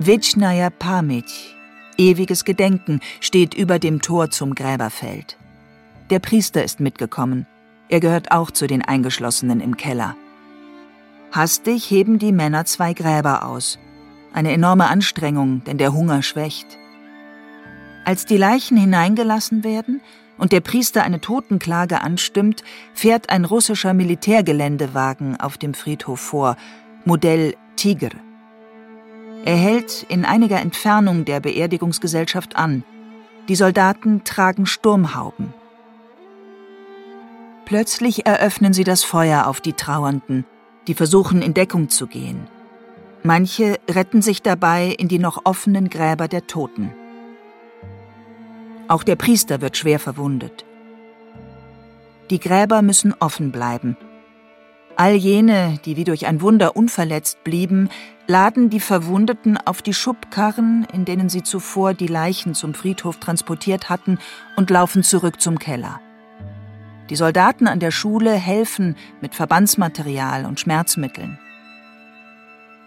[0.00, 1.55] Vichnaya Pamit,
[1.98, 5.36] ewiges Gedenken, steht über dem Tor zum Gräberfeld.
[6.10, 7.46] Der Priester ist mitgekommen.
[7.88, 10.16] Er gehört auch zu den Eingeschlossenen im Keller.
[11.32, 13.78] Hastig heben die Männer zwei Gräber aus.
[14.32, 16.78] Eine enorme Anstrengung, denn der Hunger schwächt.
[18.04, 20.00] Als die Leichen hineingelassen werden
[20.38, 22.62] und der Priester eine Totenklage anstimmt,
[22.94, 26.56] fährt ein russischer Militärgeländewagen auf dem Friedhof vor,
[27.04, 28.10] Modell Tiger.
[29.46, 32.82] Er hält in einiger Entfernung der Beerdigungsgesellschaft an.
[33.48, 35.54] Die Soldaten tragen Sturmhauben.
[37.64, 40.44] Plötzlich eröffnen sie das Feuer auf die Trauernden,
[40.88, 42.48] die versuchen in Deckung zu gehen.
[43.22, 46.92] Manche retten sich dabei in die noch offenen Gräber der Toten.
[48.88, 50.64] Auch der Priester wird schwer verwundet.
[52.30, 53.96] Die Gräber müssen offen bleiben.
[54.98, 57.90] All jene, die wie durch ein Wunder unverletzt blieben,
[58.26, 63.90] laden die Verwundeten auf die Schubkarren, in denen sie zuvor die Leichen zum Friedhof transportiert
[63.90, 64.18] hatten,
[64.56, 66.00] und laufen zurück zum Keller.
[67.10, 71.38] Die Soldaten an der Schule helfen mit Verbandsmaterial und Schmerzmitteln.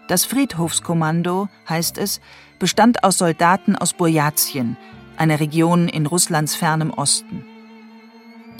[0.08, 2.20] Das Friedhofskommando, heißt es,
[2.58, 4.76] bestand aus Soldaten aus Burjatien,
[5.16, 7.44] einer Region in Russlands fernem Osten.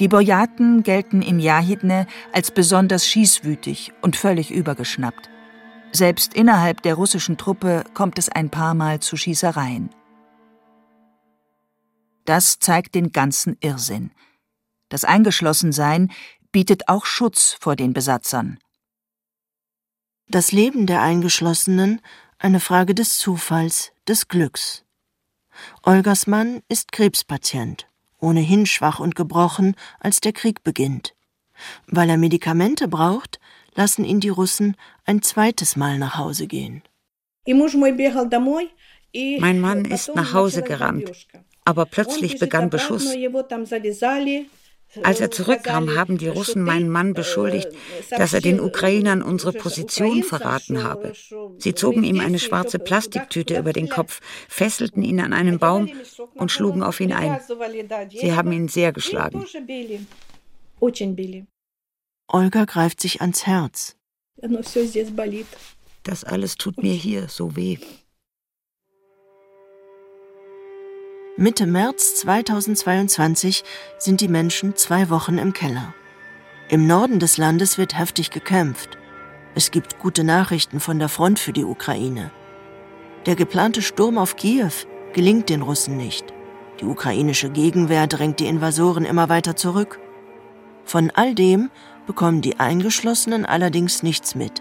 [0.01, 5.29] Die Burjaten gelten in Jahidne als besonders schießwütig und völlig übergeschnappt.
[5.93, 9.91] Selbst innerhalb der russischen Truppe kommt es ein paar Mal zu Schießereien.
[12.25, 14.11] Das zeigt den ganzen Irrsinn.
[14.89, 16.11] Das Eingeschlossensein
[16.51, 18.59] bietet auch Schutz vor den Besatzern.
[20.29, 22.01] Das Leben der Eingeschlossenen
[22.39, 24.83] eine Frage des Zufalls, des Glücks.
[25.83, 27.90] Olgas Mann ist Krebspatient,
[28.21, 31.15] ohnehin schwach und gebrochen, als der Krieg beginnt.
[31.87, 33.41] Weil er Medikamente braucht,
[33.75, 36.83] lassen ihn die Russen ein zweites Mal nach Hause gehen.
[39.41, 41.27] Mein Mann ist nach Hause gerannt,
[41.65, 43.13] aber plötzlich begann Beschuss.
[45.03, 47.69] Als er zurückkam, haben die Russen meinen Mann beschuldigt,
[48.11, 51.13] dass er den Ukrainern unsere Position verraten habe.
[51.59, 55.91] Sie zogen ihm eine schwarze Plastiktüte über den Kopf, fesselten ihn an einen Baum
[56.35, 57.39] und schlugen auf ihn ein.
[58.11, 59.47] Sie haben ihn sehr geschlagen.
[62.27, 63.97] Olga greift sich ans Herz.
[66.03, 67.79] Das alles tut mir hier so weh.
[71.41, 73.65] Mitte März 2022
[73.97, 75.95] sind die Menschen zwei Wochen im Keller.
[76.69, 78.99] Im Norden des Landes wird heftig gekämpft.
[79.55, 82.31] Es gibt gute Nachrichten von der Front für die Ukraine.
[83.25, 84.71] Der geplante Sturm auf Kiew
[85.15, 86.27] gelingt den Russen nicht.
[86.79, 89.99] Die ukrainische Gegenwehr drängt die Invasoren immer weiter zurück.
[90.85, 91.71] Von all dem
[92.07, 94.61] bekommen die Eingeschlossenen allerdings nichts mit.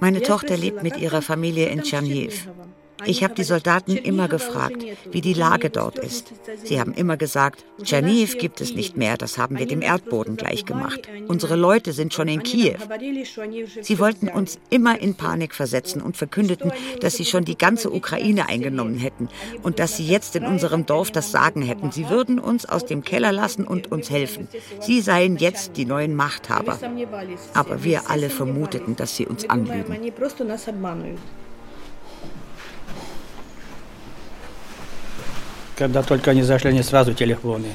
[0.00, 2.48] Meine Tochter lebt mit ihrer Familie in Tscherniv.
[3.04, 6.32] Ich habe die Soldaten immer gefragt, wie die Lage dort ist.
[6.64, 11.08] Sie haben immer gesagt, Tscherniv gibt es nicht mehr, das haben wir dem Erdboden gleichgemacht.
[11.28, 12.76] Unsere Leute sind schon in Kiew.
[13.80, 18.48] Sie wollten uns immer in Panik versetzen und verkündeten, dass sie schon die ganze Ukraine
[18.48, 19.28] eingenommen hätten
[19.62, 21.92] und dass sie jetzt in unserem Dorf das Sagen hätten.
[21.92, 24.48] Sie würden uns aus dem Keller lassen und uns helfen.
[24.80, 26.78] Sie seien jetzt die neuen Machthaber.
[27.54, 29.96] Aber wir alle vermuteten, dass sie uns anlügen.
[35.77, 37.67] когда только они зашли, они сразу телефоны.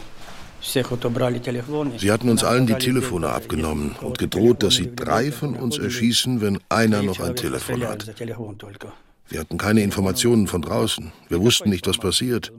[0.61, 6.41] Sie hatten uns allen die Telefone abgenommen und gedroht, dass sie drei von uns erschießen,
[6.41, 8.07] wenn einer noch ein Telefon hat.
[9.31, 11.13] Wir hatten keine Informationen von draußen.
[11.29, 12.51] Wir wussten nicht, was passiert.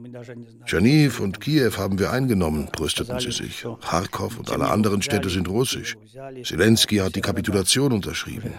[0.64, 3.66] Tscherniv und Kiew haben wir eingenommen, brüsteten sie sich.
[3.80, 5.96] Kharkov und alle anderen Städte sind russisch.
[6.44, 8.54] Zelensky hat die Kapitulation unterschrieben.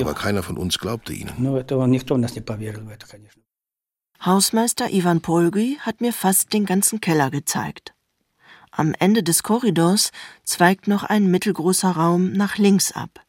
[0.00, 1.32] Aber keiner von uns glaubte ihnen.
[4.24, 7.94] Hausmeister Ivan Polgi hat mir fast den ganzen Keller gezeigt.
[8.70, 10.10] Am Ende des Korridors
[10.44, 13.24] zweigt noch ein mittelgroßer Raum nach links ab.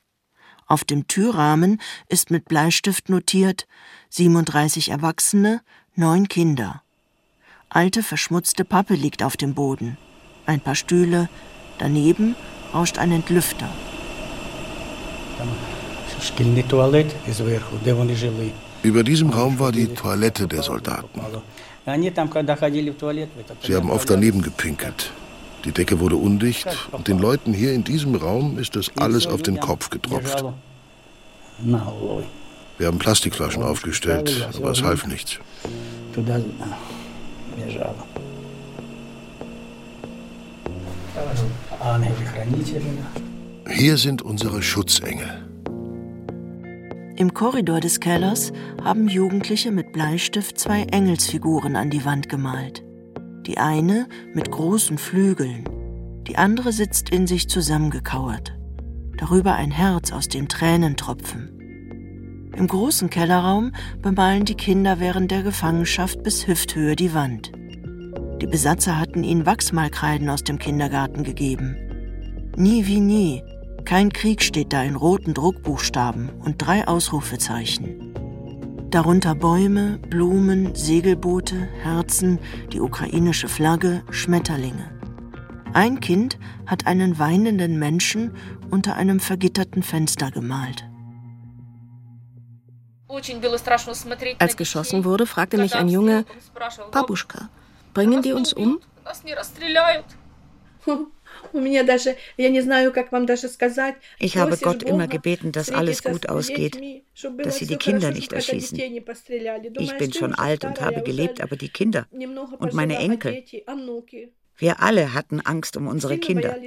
[0.67, 3.67] Auf dem Türrahmen ist mit Bleistift notiert
[4.09, 5.61] 37 Erwachsene,
[5.95, 6.83] neun Kinder.
[7.69, 9.97] Alte verschmutzte Pappe liegt auf dem Boden.
[10.45, 11.29] Ein paar Stühle,
[11.77, 12.35] daneben
[12.73, 13.69] rauscht ein Entlüfter.
[18.83, 21.21] Über diesem Raum war die Toilette der Soldaten.
[23.63, 25.11] Sie haben oft daneben gepinkelt.
[25.65, 29.41] Die Decke wurde undicht und den Leuten hier in diesem Raum ist das alles auf
[29.41, 30.43] den Kopf getropft.
[32.77, 35.37] Wir haben Plastikflaschen aufgestellt, aber es half nichts.
[43.69, 45.48] Hier sind unsere Schutzengel.
[47.19, 52.81] Im Korridor des Kellers haben Jugendliche mit Bleistift zwei Engelsfiguren an die Wand gemalt.
[53.45, 55.65] Die eine mit großen Flügeln,
[56.29, 58.57] die andere sitzt in sich zusammengekauert.
[59.17, 62.51] Darüber ein Herz, aus dem Tränen tropfen.
[62.55, 67.51] Im großen Kellerraum bemalen die Kinder während der Gefangenschaft bis Hüfthöhe die Wand.
[68.41, 71.75] Die Besatzer hatten ihnen Wachsmalkreiden aus dem Kindergarten gegeben.
[72.55, 73.43] Nie wie nie,
[73.89, 78.13] kein Krieg steht da in roten Druckbuchstaben und drei Ausrufezeichen.
[78.91, 82.37] Darunter Bäume, Blumen, Segelboote, Herzen,
[82.71, 84.91] die ukrainische Flagge, Schmetterlinge.
[85.73, 86.37] Ein Kind
[86.67, 88.35] hat einen weinenden Menschen
[88.69, 90.87] unter einem vergitterten Fenster gemalt.
[94.37, 96.25] Als geschossen wurde, fragte mich ein Junge,
[96.91, 97.49] Babuschka,
[97.95, 98.79] bringen die uns um?
[104.19, 106.79] Ich habe Gott immer gebeten, dass alles gut ausgeht,
[107.37, 108.77] dass sie die Kinder nicht erschießen.
[108.77, 112.07] Ich bin schon alt und habe gelebt, aber die Kinder
[112.59, 113.43] und meine Enkel,
[114.57, 116.57] wir alle hatten Angst um unsere Kinder.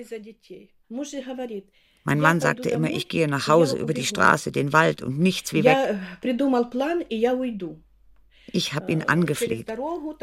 [2.04, 5.52] Mein Mann sagte immer, ich gehe nach Hause über die Straße, den Wald und nichts
[5.52, 5.98] wie weg.
[8.50, 9.72] Ich habe ihn angefleht.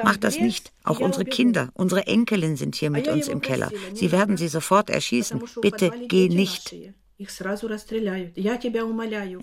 [0.03, 0.71] Mach das nicht.
[0.83, 3.71] Auch unsere Kinder, unsere Enkelin sind hier mit uns im Keller.
[3.93, 5.41] Sie werden sie sofort erschießen.
[5.61, 6.75] Bitte geh nicht.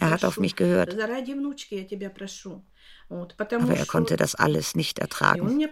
[0.00, 0.96] Er hat auf mich gehört.
[3.08, 5.58] Aber er konnte das alles nicht ertragen.
[5.58, 5.66] Die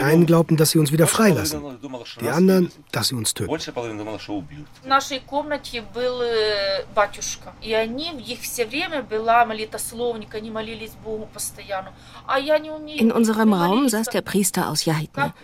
[0.00, 1.60] einen glaubten, dass sie uns wieder freilassen,
[2.20, 3.50] die anderen, dass sie uns töten.
[12.96, 15.34] In unserem Raum saß der Priester aus Jahitne.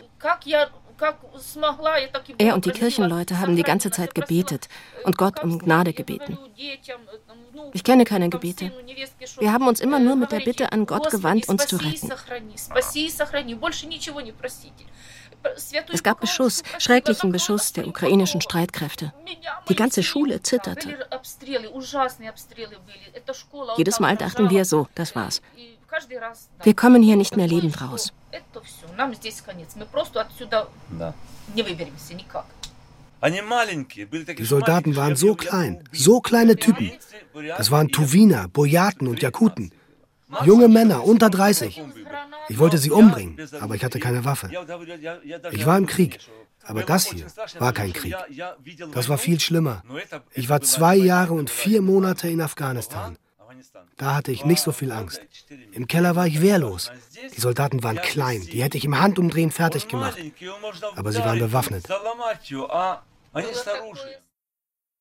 [2.39, 4.69] Er und die Kirchenleute haben die ganze Zeit gebetet
[5.05, 6.39] und Gott um Gnade gebeten.
[7.73, 8.73] Ich kenne keine Gebete.
[9.39, 12.13] Wir haben uns immer nur mit der Bitte an Gott gewandt, uns zu retten.
[15.93, 19.13] Es gab Beschuss, schrecklichen Beschuss der ukrainischen Streitkräfte.
[19.69, 20.99] Die ganze Schule zitterte.
[23.77, 25.41] Jedes Mal dachten wir so, das war's.
[26.63, 28.13] Wir kommen hier nicht mehr lebend raus.
[33.23, 36.93] Die Soldaten waren so klein, so kleine Typen.
[37.57, 39.73] Das waren Tuwiner, Boyaten und Jakuten.
[40.45, 41.83] Junge Männer unter 30.
[42.49, 44.51] Ich wollte sie umbringen, aber ich hatte keine Waffe.
[45.53, 46.19] Ich war im Krieg,
[46.65, 47.27] aber das hier
[47.59, 48.15] war kein Krieg.
[48.93, 49.83] Das war viel schlimmer.
[50.35, 53.17] Ich war zwei Jahre und vier Monate in Afghanistan.
[53.97, 55.21] Da hatte ich nicht so viel Angst.
[55.73, 56.91] Im Keller war ich wehrlos.
[57.37, 60.19] Die Soldaten waren klein, die hätte ich im Handumdrehen fertig gemacht.
[60.97, 61.87] Aber sie waren bewaffnet.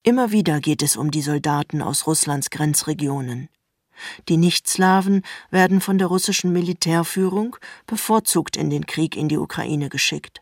[0.04, 3.50] Immer wieder geht es um die Soldaten aus Russlands Grenzregionen.
[4.30, 10.42] Die Nichtslawen werden von der russischen Militärführung bevorzugt in den Krieg in die Ukraine geschickt.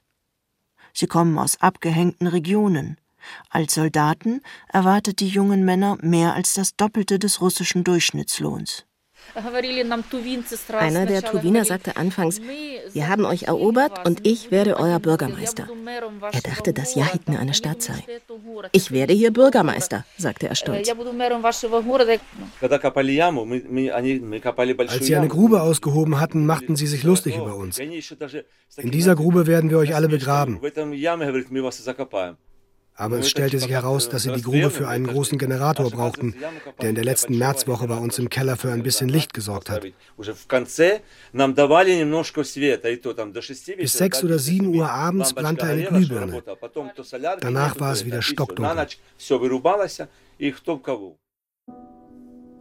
[0.93, 2.97] Sie kommen aus abgehängten Regionen,
[3.49, 8.85] als Soldaten erwartet die jungen Männer mehr als das Doppelte des russischen Durchschnittslohns.
[10.79, 12.39] Einer der Tuwiner sagte anfangs,
[12.93, 15.67] wir haben euch erobert und ich werde euer Bürgermeister.
[16.31, 18.03] Er dachte, dass Jahitne eine Stadt sei.
[18.71, 20.89] Ich werde hier Bürgermeister, sagte er stolz.
[24.87, 27.79] Als sie eine Grube ausgehoben hatten, machten sie sich lustig über uns.
[27.79, 30.59] In dieser Grube werden wir euch alle begraben.
[32.97, 36.33] Aber es stellte sich heraus, dass sie die Grube für einen großen Generator brauchten,
[36.81, 39.85] der in der letzten Märzwoche bei uns im Keller für ein bisschen Licht gesorgt hat.
[43.77, 46.43] Bis sechs oder sieben Uhr abends brannte eine Glühbirne.
[47.41, 48.87] Danach war es wieder stockdunkel.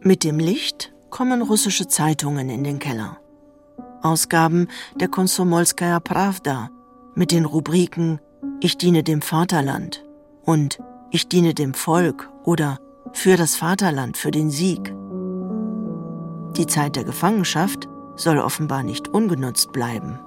[0.01, 3.17] Mit dem Licht kommen russische Zeitungen in den Keller.
[4.03, 4.67] Ausgaben
[4.99, 6.69] der Konsomolskaya Pravda
[7.15, 8.19] mit den Rubriken
[8.61, 10.04] Ich diene dem Vaterland,
[10.45, 10.79] und
[11.11, 12.79] ich diene dem Volk oder
[13.13, 14.93] für das Vaterland, für den Sieg.
[16.57, 20.19] Die Zeit der Gefangenschaft soll offenbar nicht ungenutzt bleiben.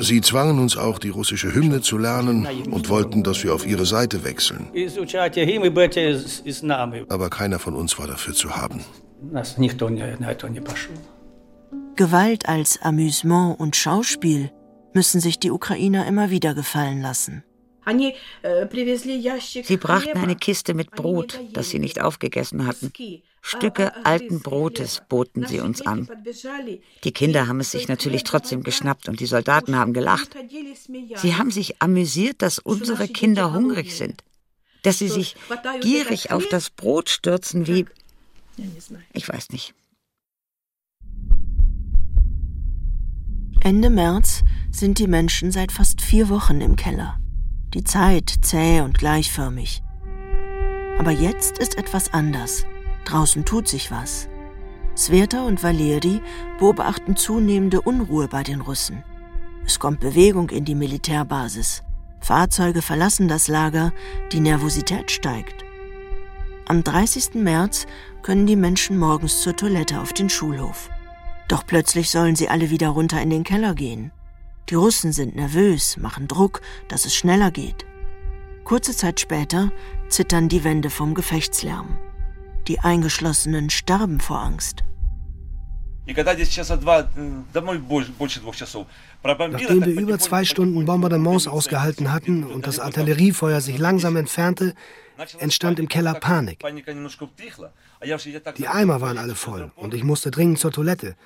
[0.00, 3.86] Sie zwangen uns auch, die russische Hymne zu lernen und wollten, dass wir auf ihre
[3.86, 4.68] Seite wechseln.
[7.08, 8.84] Aber keiner von uns war dafür zu haben.
[11.96, 14.50] Gewalt als Amüsement und Schauspiel
[14.98, 17.44] müssen sich die Ukrainer immer wieder gefallen lassen.
[19.62, 22.92] Sie brachten eine Kiste mit Brot, das sie nicht aufgegessen hatten.
[23.40, 26.08] Stücke alten Brotes boten sie uns an.
[27.04, 30.36] Die Kinder haben es sich natürlich trotzdem geschnappt und die Soldaten haben gelacht.
[31.14, 34.24] Sie haben sich amüsiert, dass unsere Kinder hungrig sind,
[34.82, 35.36] dass sie sich
[35.80, 37.86] gierig auf das Brot stürzen wie...
[39.12, 39.74] Ich weiß nicht.
[43.60, 47.18] Ende März sind die Menschen seit fast vier Wochen im Keller.
[47.74, 49.82] Die Zeit zäh und gleichförmig.
[50.98, 52.64] Aber jetzt ist etwas anders.
[53.04, 54.28] Draußen tut sich was.
[54.96, 56.20] Sveta und Valeri
[56.58, 59.04] beobachten zunehmende Unruhe bei den Russen.
[59.64, 61.82] Es kommt Bewegung in die Militärbasis.
[62.20, 63.92] Fahrzeuge verlassen das Lager,
[64.32, 65.64] die Nervosität steigt.
[66.66, 67.34] Am 30.
[67.34, 67.86] März
[68.22, 70.90] können die Menschen morgens zur Toilette auf den Schulhof.
[71.48, 74.10] Doch plötzlich sollen sie alle wieder runter in den Keller gehen.
[74.70, 77.86] Die Russen sind nervös, machen Druck, dass es schneller geht.
[78.64, 79.72] Kurze Zeit später
[80.08, 81.98] zittern die Wände vom Gefechtslärm.
[82.66, 84.84] Die Eingeschlossenen sterben vor Angst.
[89.24, 94.74] Nachdem wir über zwei Stunden Bombardements ausgehalten hatten und das Artilleriefeuer sich langsam entfernte,
[95.38, 96.64] entstand im Keller Panik.
[98.56, 101.16] Die Eimer waren alle voll und ich musste dringend zur Toilette.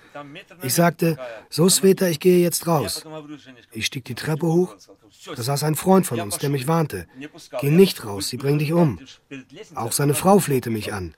[0.62, 1.18] Ich sagte,
[1.50, 3.04] so Sveta, ich gehe jetzt raus.
[3.72, 4.76] Ich stieg die Treppe hoch.
[5.36, 7.06] Da saß ein Freund von uns, der mich warnte.
[7.60, 8.98] Geh nicht raus, sie bringen dich um.
[9.74, 11.14] Auch seine Frau flehte mich an.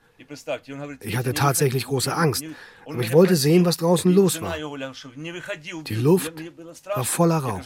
[1.01, 2.43] Ich hatte tatsächlich große Angst,
[2.85, 4.55] aber ich wollte sehen, was draußen los war.
[5.87, 6.33] Die Luft
[6.95, 7.61] war voller Rauch.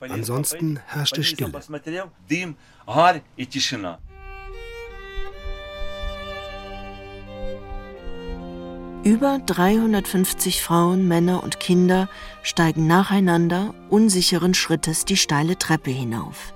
[0.00, 1.52] Ansonsten herrschte Stille.
[9.04, 12.08] Über 350 Frauen, Männer und Kinder
[12.42, 16.52] steigen nacheinander unsicheren Schrittes die steile Treppe hinauf.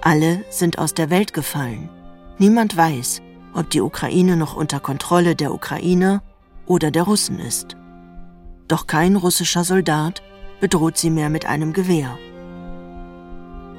[0.00, 1.90] Alle sind aus der Welt gefallen.
[2.38, 3.20] Niemand weiß,
[3.56, 6.22] ob die Ukraine noch unter Kontrolle der Ukrainer
[6.66, 7.76] oder der Russen ist.
[8.68, 10.22] Doch kein russischer Soldat
[10.60, 12.18] bedroht sie mehr mit einem Gewehr.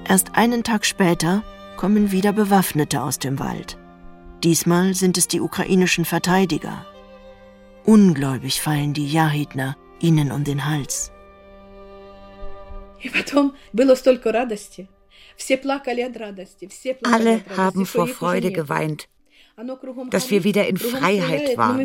[0.08, 1.44] Erst einen Tag später
[1.76, 3.78] kommen wieder Bewaffnete aus dem Wald.
[4.44, 6.86] Diesmal sind es die ukrainischen Verteidiger.
[7.86, 11.12] Ungläubig fallen die Jahidner ihnen um den Hals.
[17.04, 19.08] Alle haben vor Freude geweint
[20.12, 21.78] dass wir wieder in Freiheit waren.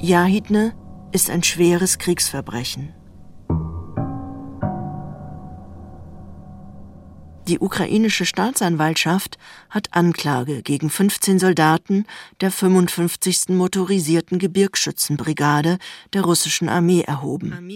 [0.00, 0.74] Jahidne
[1.12, 2.92] ist ein schweres Kriegsverbrechen.
[7.52, 9.36] Die ukrainische Staatsanwaltschaft
[9.68, 12.06] hat Anklage gegen 15 Soldaten
[12.40, 13.50] der 55.
[13.50, 15.76] Motorisierten Gebirgsschützenbrigade
[16.14, 17.70] der russischen Armee erhoben.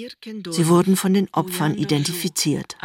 [0.49, 2.79] Sie wurden von den Opfern identifiziert.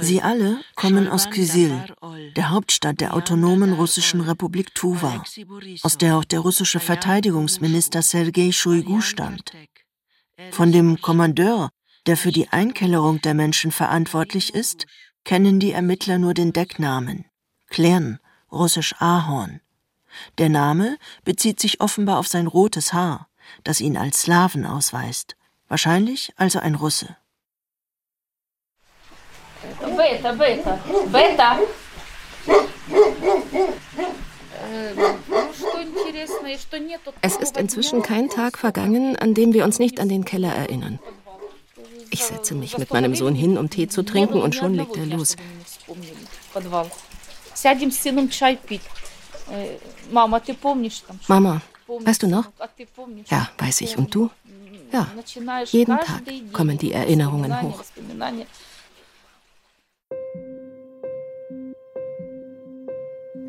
[0.00, 1.84] Sie alle kommen aus Kyzyl,
[2.36, 5.24] der Hauptstadt der autonomen russischen Republik Tuva,
[5.82, 9.50] aus der auch der russische Verteidigungsminister Sergei Shoigu stammt.
[10.50, 11.70] Von dem Kommandeur,
[12.06, 14.86] der für die Einkellerung der Menschen verantwortlich ist,
[15.24, 17.26] kennen die Ermittler nur den Decknamen
[17.68, 18.18] Klern,
[18.50, 19.60] russisch Ahorn.
[20.36, 23.28] Der Name bezieht sich offenbar auf sein rotes Haar,
[23.64, 25.36] das ihn als Slawen ausweist,
[25.68, 27.16] wahrscheinlich also ein Russe.
[29.80, 30.78] Beta, Beta,
[31.10, 31.58] Beta.
[37.20, 40.98] Es ist inzwischen kein Tag vergangen, an dem wir uns nicht an den Keller erinnern.
[42.10, 45.06] Ich setze mich mit meinem Sohn hin, um Tee zu trinken, und schon legt er
[45.06, 45.36] los.
[51.28, 52.44] Mama, weißt du noch?
[53.30, 53.96] Ja, weiß ich.
[53.96, 54.30] Und du?
[54.92, 55.10] Ja,
[55.70, 57.82] jeden Tag kommen die Erinnerungen hoch.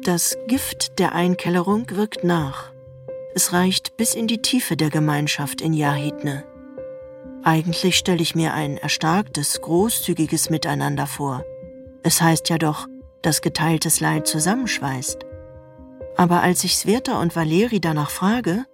[0.04, 2.74] Das Gift der Einkellerung wirkt nach.
[3.36, 6.43] Es reicht bis in die Tiefe der Gemeinschaft in Jahidne.
[7.43, 11.45] Eigentlich stelle ich mir ein erstarktes, großzügiges Miteinander vor.
[12.04, 12.88] Es heißt ja doch,
[13.22, 15.20] dass geteiltes Leid zusammenschweißt.
[16.18, 18.66] Aber als ich Sveta und Valeri danach frage,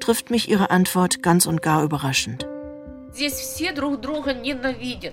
[0.00, 2.48] trifft mich ihre Antwort ganz und gar überraschend.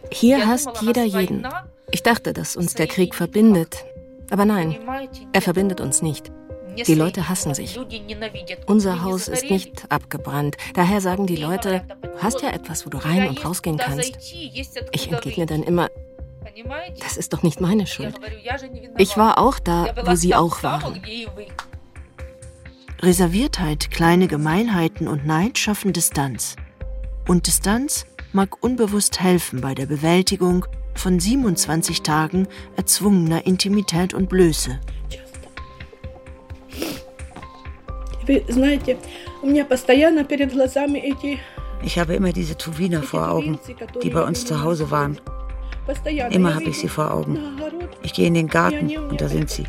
[0.09, 1.45] Hier hasst jeder jeden.
[1.91, 3.85] Ich dachte, dass uns der Krieg verbindet.
[4.29, 4.75] Aber nein,
[5.33, 6.31] er verbindet uns nicht.
[6.87, 7.79] Die Leute hassen sich.
[8.65, 10.57] Unser Haus ist nicht abgebrannt.
[10.73, 14.17] Daher sagen die Leute, du hast ja etwas, wo du rein und rausgehen kannst.
[14.91, 15.89] Ich entgegne dann immer,
[16.99, 18.15] das ist doch nicht meine Schuld.
[18.97, 21.01] Ich war auch da, wo sie auch waren.
[23.01, 26.55] Reserviertheit, kleine Gemeinheiten und Neid schaffen Distanz.
[27.27, 30.65] Und Distanz mag unbewusst helfen bei der Bewältigung
[30.95, 34.79] von 27 Tagen erzwungener Intimität und Blöße.
[41.83, 43.59] Ich habe immer diese Tuwiner vor Augen,
[44.01, 45.19] die bei uns zu Hause waren.
[46.31, 47.37] Immer habe ich sie vor Augen.
[48.01, 49.65] Ich gehe in den Garten und da sind sie.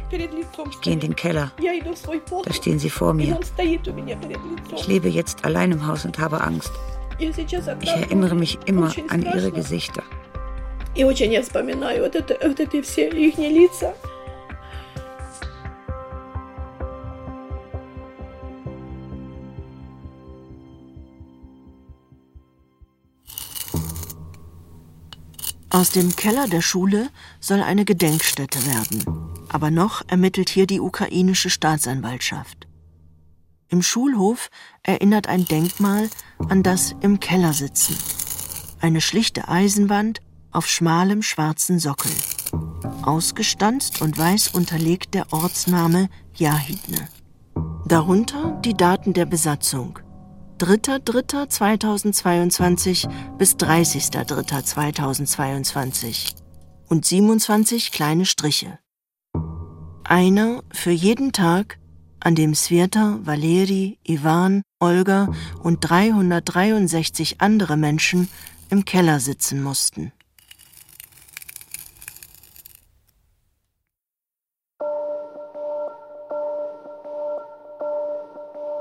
[0.70, 1.52] Ich gehe in den Keller.
[2.44, 3.38] Da stehen sie vor mir.
[4.74, 6.72] Ich lebe jetzt allein im Haus und habe Angst.
[7.18, 10.02] Ich erinnere mich immer an ihre Gesichter.
[10.95, 13.95] И очень я вспоминаю вот, это, вот эти все их лица.
[25.73, 29.05] Aus dem Keller der Schule soll eine Gedenkstätte werden.
[29.47, 32.67] Aber noch ermittelt hier die ukrainische Staatsanwaltschaft.
[33.69, 34.49] Im Schulhof
[34.83, 36.09] erinnert ein Denkmal
[36.49, 37.97] an das im Keller sitzen.
[38.81, 40.19] Eine schlichte Eisenwand
[40.56, 42.10] auf schmalem schwarzen Sockel.
[43.02, 47.08] Ausgestanzt und weiß unterlegt der Ortsname Jahidne.
[47.86, 49.98] Darunter die Daten der Besatzung.
[50.58, 56.34] 3.3.2022 bis 30.3.2022
[56.88, 58.78] und 27 kleine Striche.
[60.04, 61.78] Einer für jeden Tag,
[62.20, 65.28] an dem Sveta, Valeri, Ivan, Olga
[65.62, 68.30] und 363 andere Menschen
[68.70, 70.12] im Keller sitzen mussten.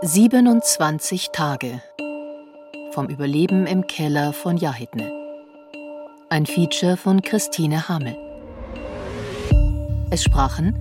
[0.07, 1.81] 27 Tage
[2.91, 5.11] vom Überleben im Keller von Jahidne.
[6.29, 8.15] Ein Feature von Christine Hamel.
[10.11, 10.75] Es sprachen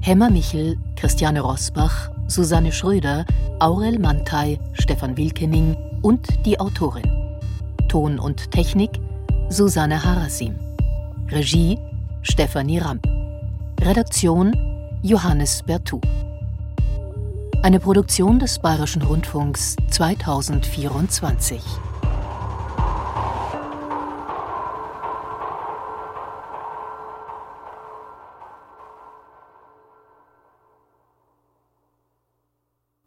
[0.00, 3.24] Hemmer Michel, Christiane Rosbach, Susanne Schröder,
[3.60, 7.38] Aurel Mantei, Stefan Wilkening und die Autorin.
[7.88, 8.90] Ton und Technik
[9.50, 10.56] Susanne Harasim.
[11.30, 11.78] Regie
[12.22, 13.06] Stefanie Ramp.
[13.80, 14.52] Redaktion
[15.02, 16.00] Johannes Bertou.
[17.60, 21.60] Eine Produktion des Bayerischen Rundfunks 2024.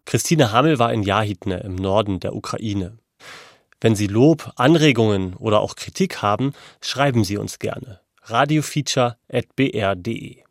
[0.03, 2.97] Christine Hamel war in Jahidne im Norden der Ukraine.
[3.79, 8.01] Wenn Sie Lob, Anregungen oder auch Kritik haben, schreiben Sie uns gerne.
[8.23, 10.43] radiofeature.br.de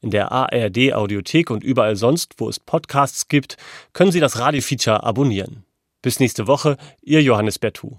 [0.00, 3.56] in der ARD Audiothek und überall sonst, wo es Podcasts gibt,
[3.92, 5.64] können Sie das Radiofeature abonnieren.
[6.02, 7.98] Bis nächste Woche, Ihr Johannes Bertou.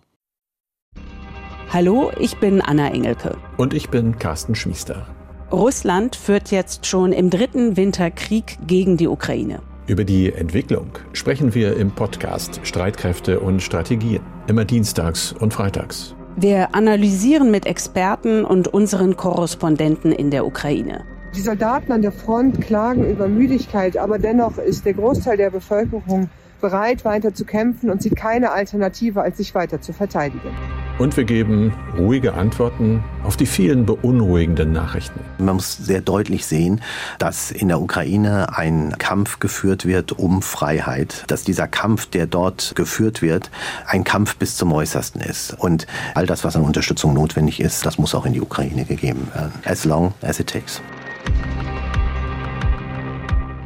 [1.71, 3.37] Hallo, ich bin Anna Engelke.
[3.57, 5.05] Und ich bin Carsten Schmiester.
[5.51, 9.61] Russland führt jetzt schon im dritten Winter Krieg gegen die Ukraine.
[9.87, 14.21] Über die Entwicklung sprechen wir im Podcast Streitkräfte und Strategien.
[14.47, 16.13] Immer dienstags und freitags.
[16.35, 21.05] Wir analysieren mit Experten und unseren Korrespondenten in der Ukraine.
[21.37, 26.31] Die Soldaten an der Front klagen über Müdigkeit, aber dennoch ist der Großteil der Bevölkerung
[26.61, 30.49] bereit, weiter zu kämpfen und sieht keine Alternative, als sich weiter zu verteidigen.
[30.97, 35.19] Und wir geben ruhige Antworten auf die vielen beunruhigenden Nachrichten.
[35.37, 36.81] Man muss sehr deutlich sehen,
[37.19, 42.73] dass in der Ukraine ein Kampf geführt wird um Freiheit, dass dieser Kampf, der dort
[42.75, 43.51] geführt wird,
[43.85, 45.53] ein Kampf bis zum Äußersten ist.
[45.53, 45.85] Und
[46.15, 49.51] all das, was an Unterstützung notwendig ist, das muss auch in die Ukraine gegeben werden.
[49.65, 50.81] As long as it takes.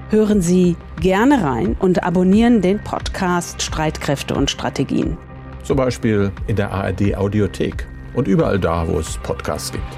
[0.09, 5.17] Hören Sie gerne rein und abonnieren den Podcast Streitkräfte und Strategien.
[5.63, 9.97] Zum Beispiel in der ARD Audiothek und überall da, wo es Podcasts gibt.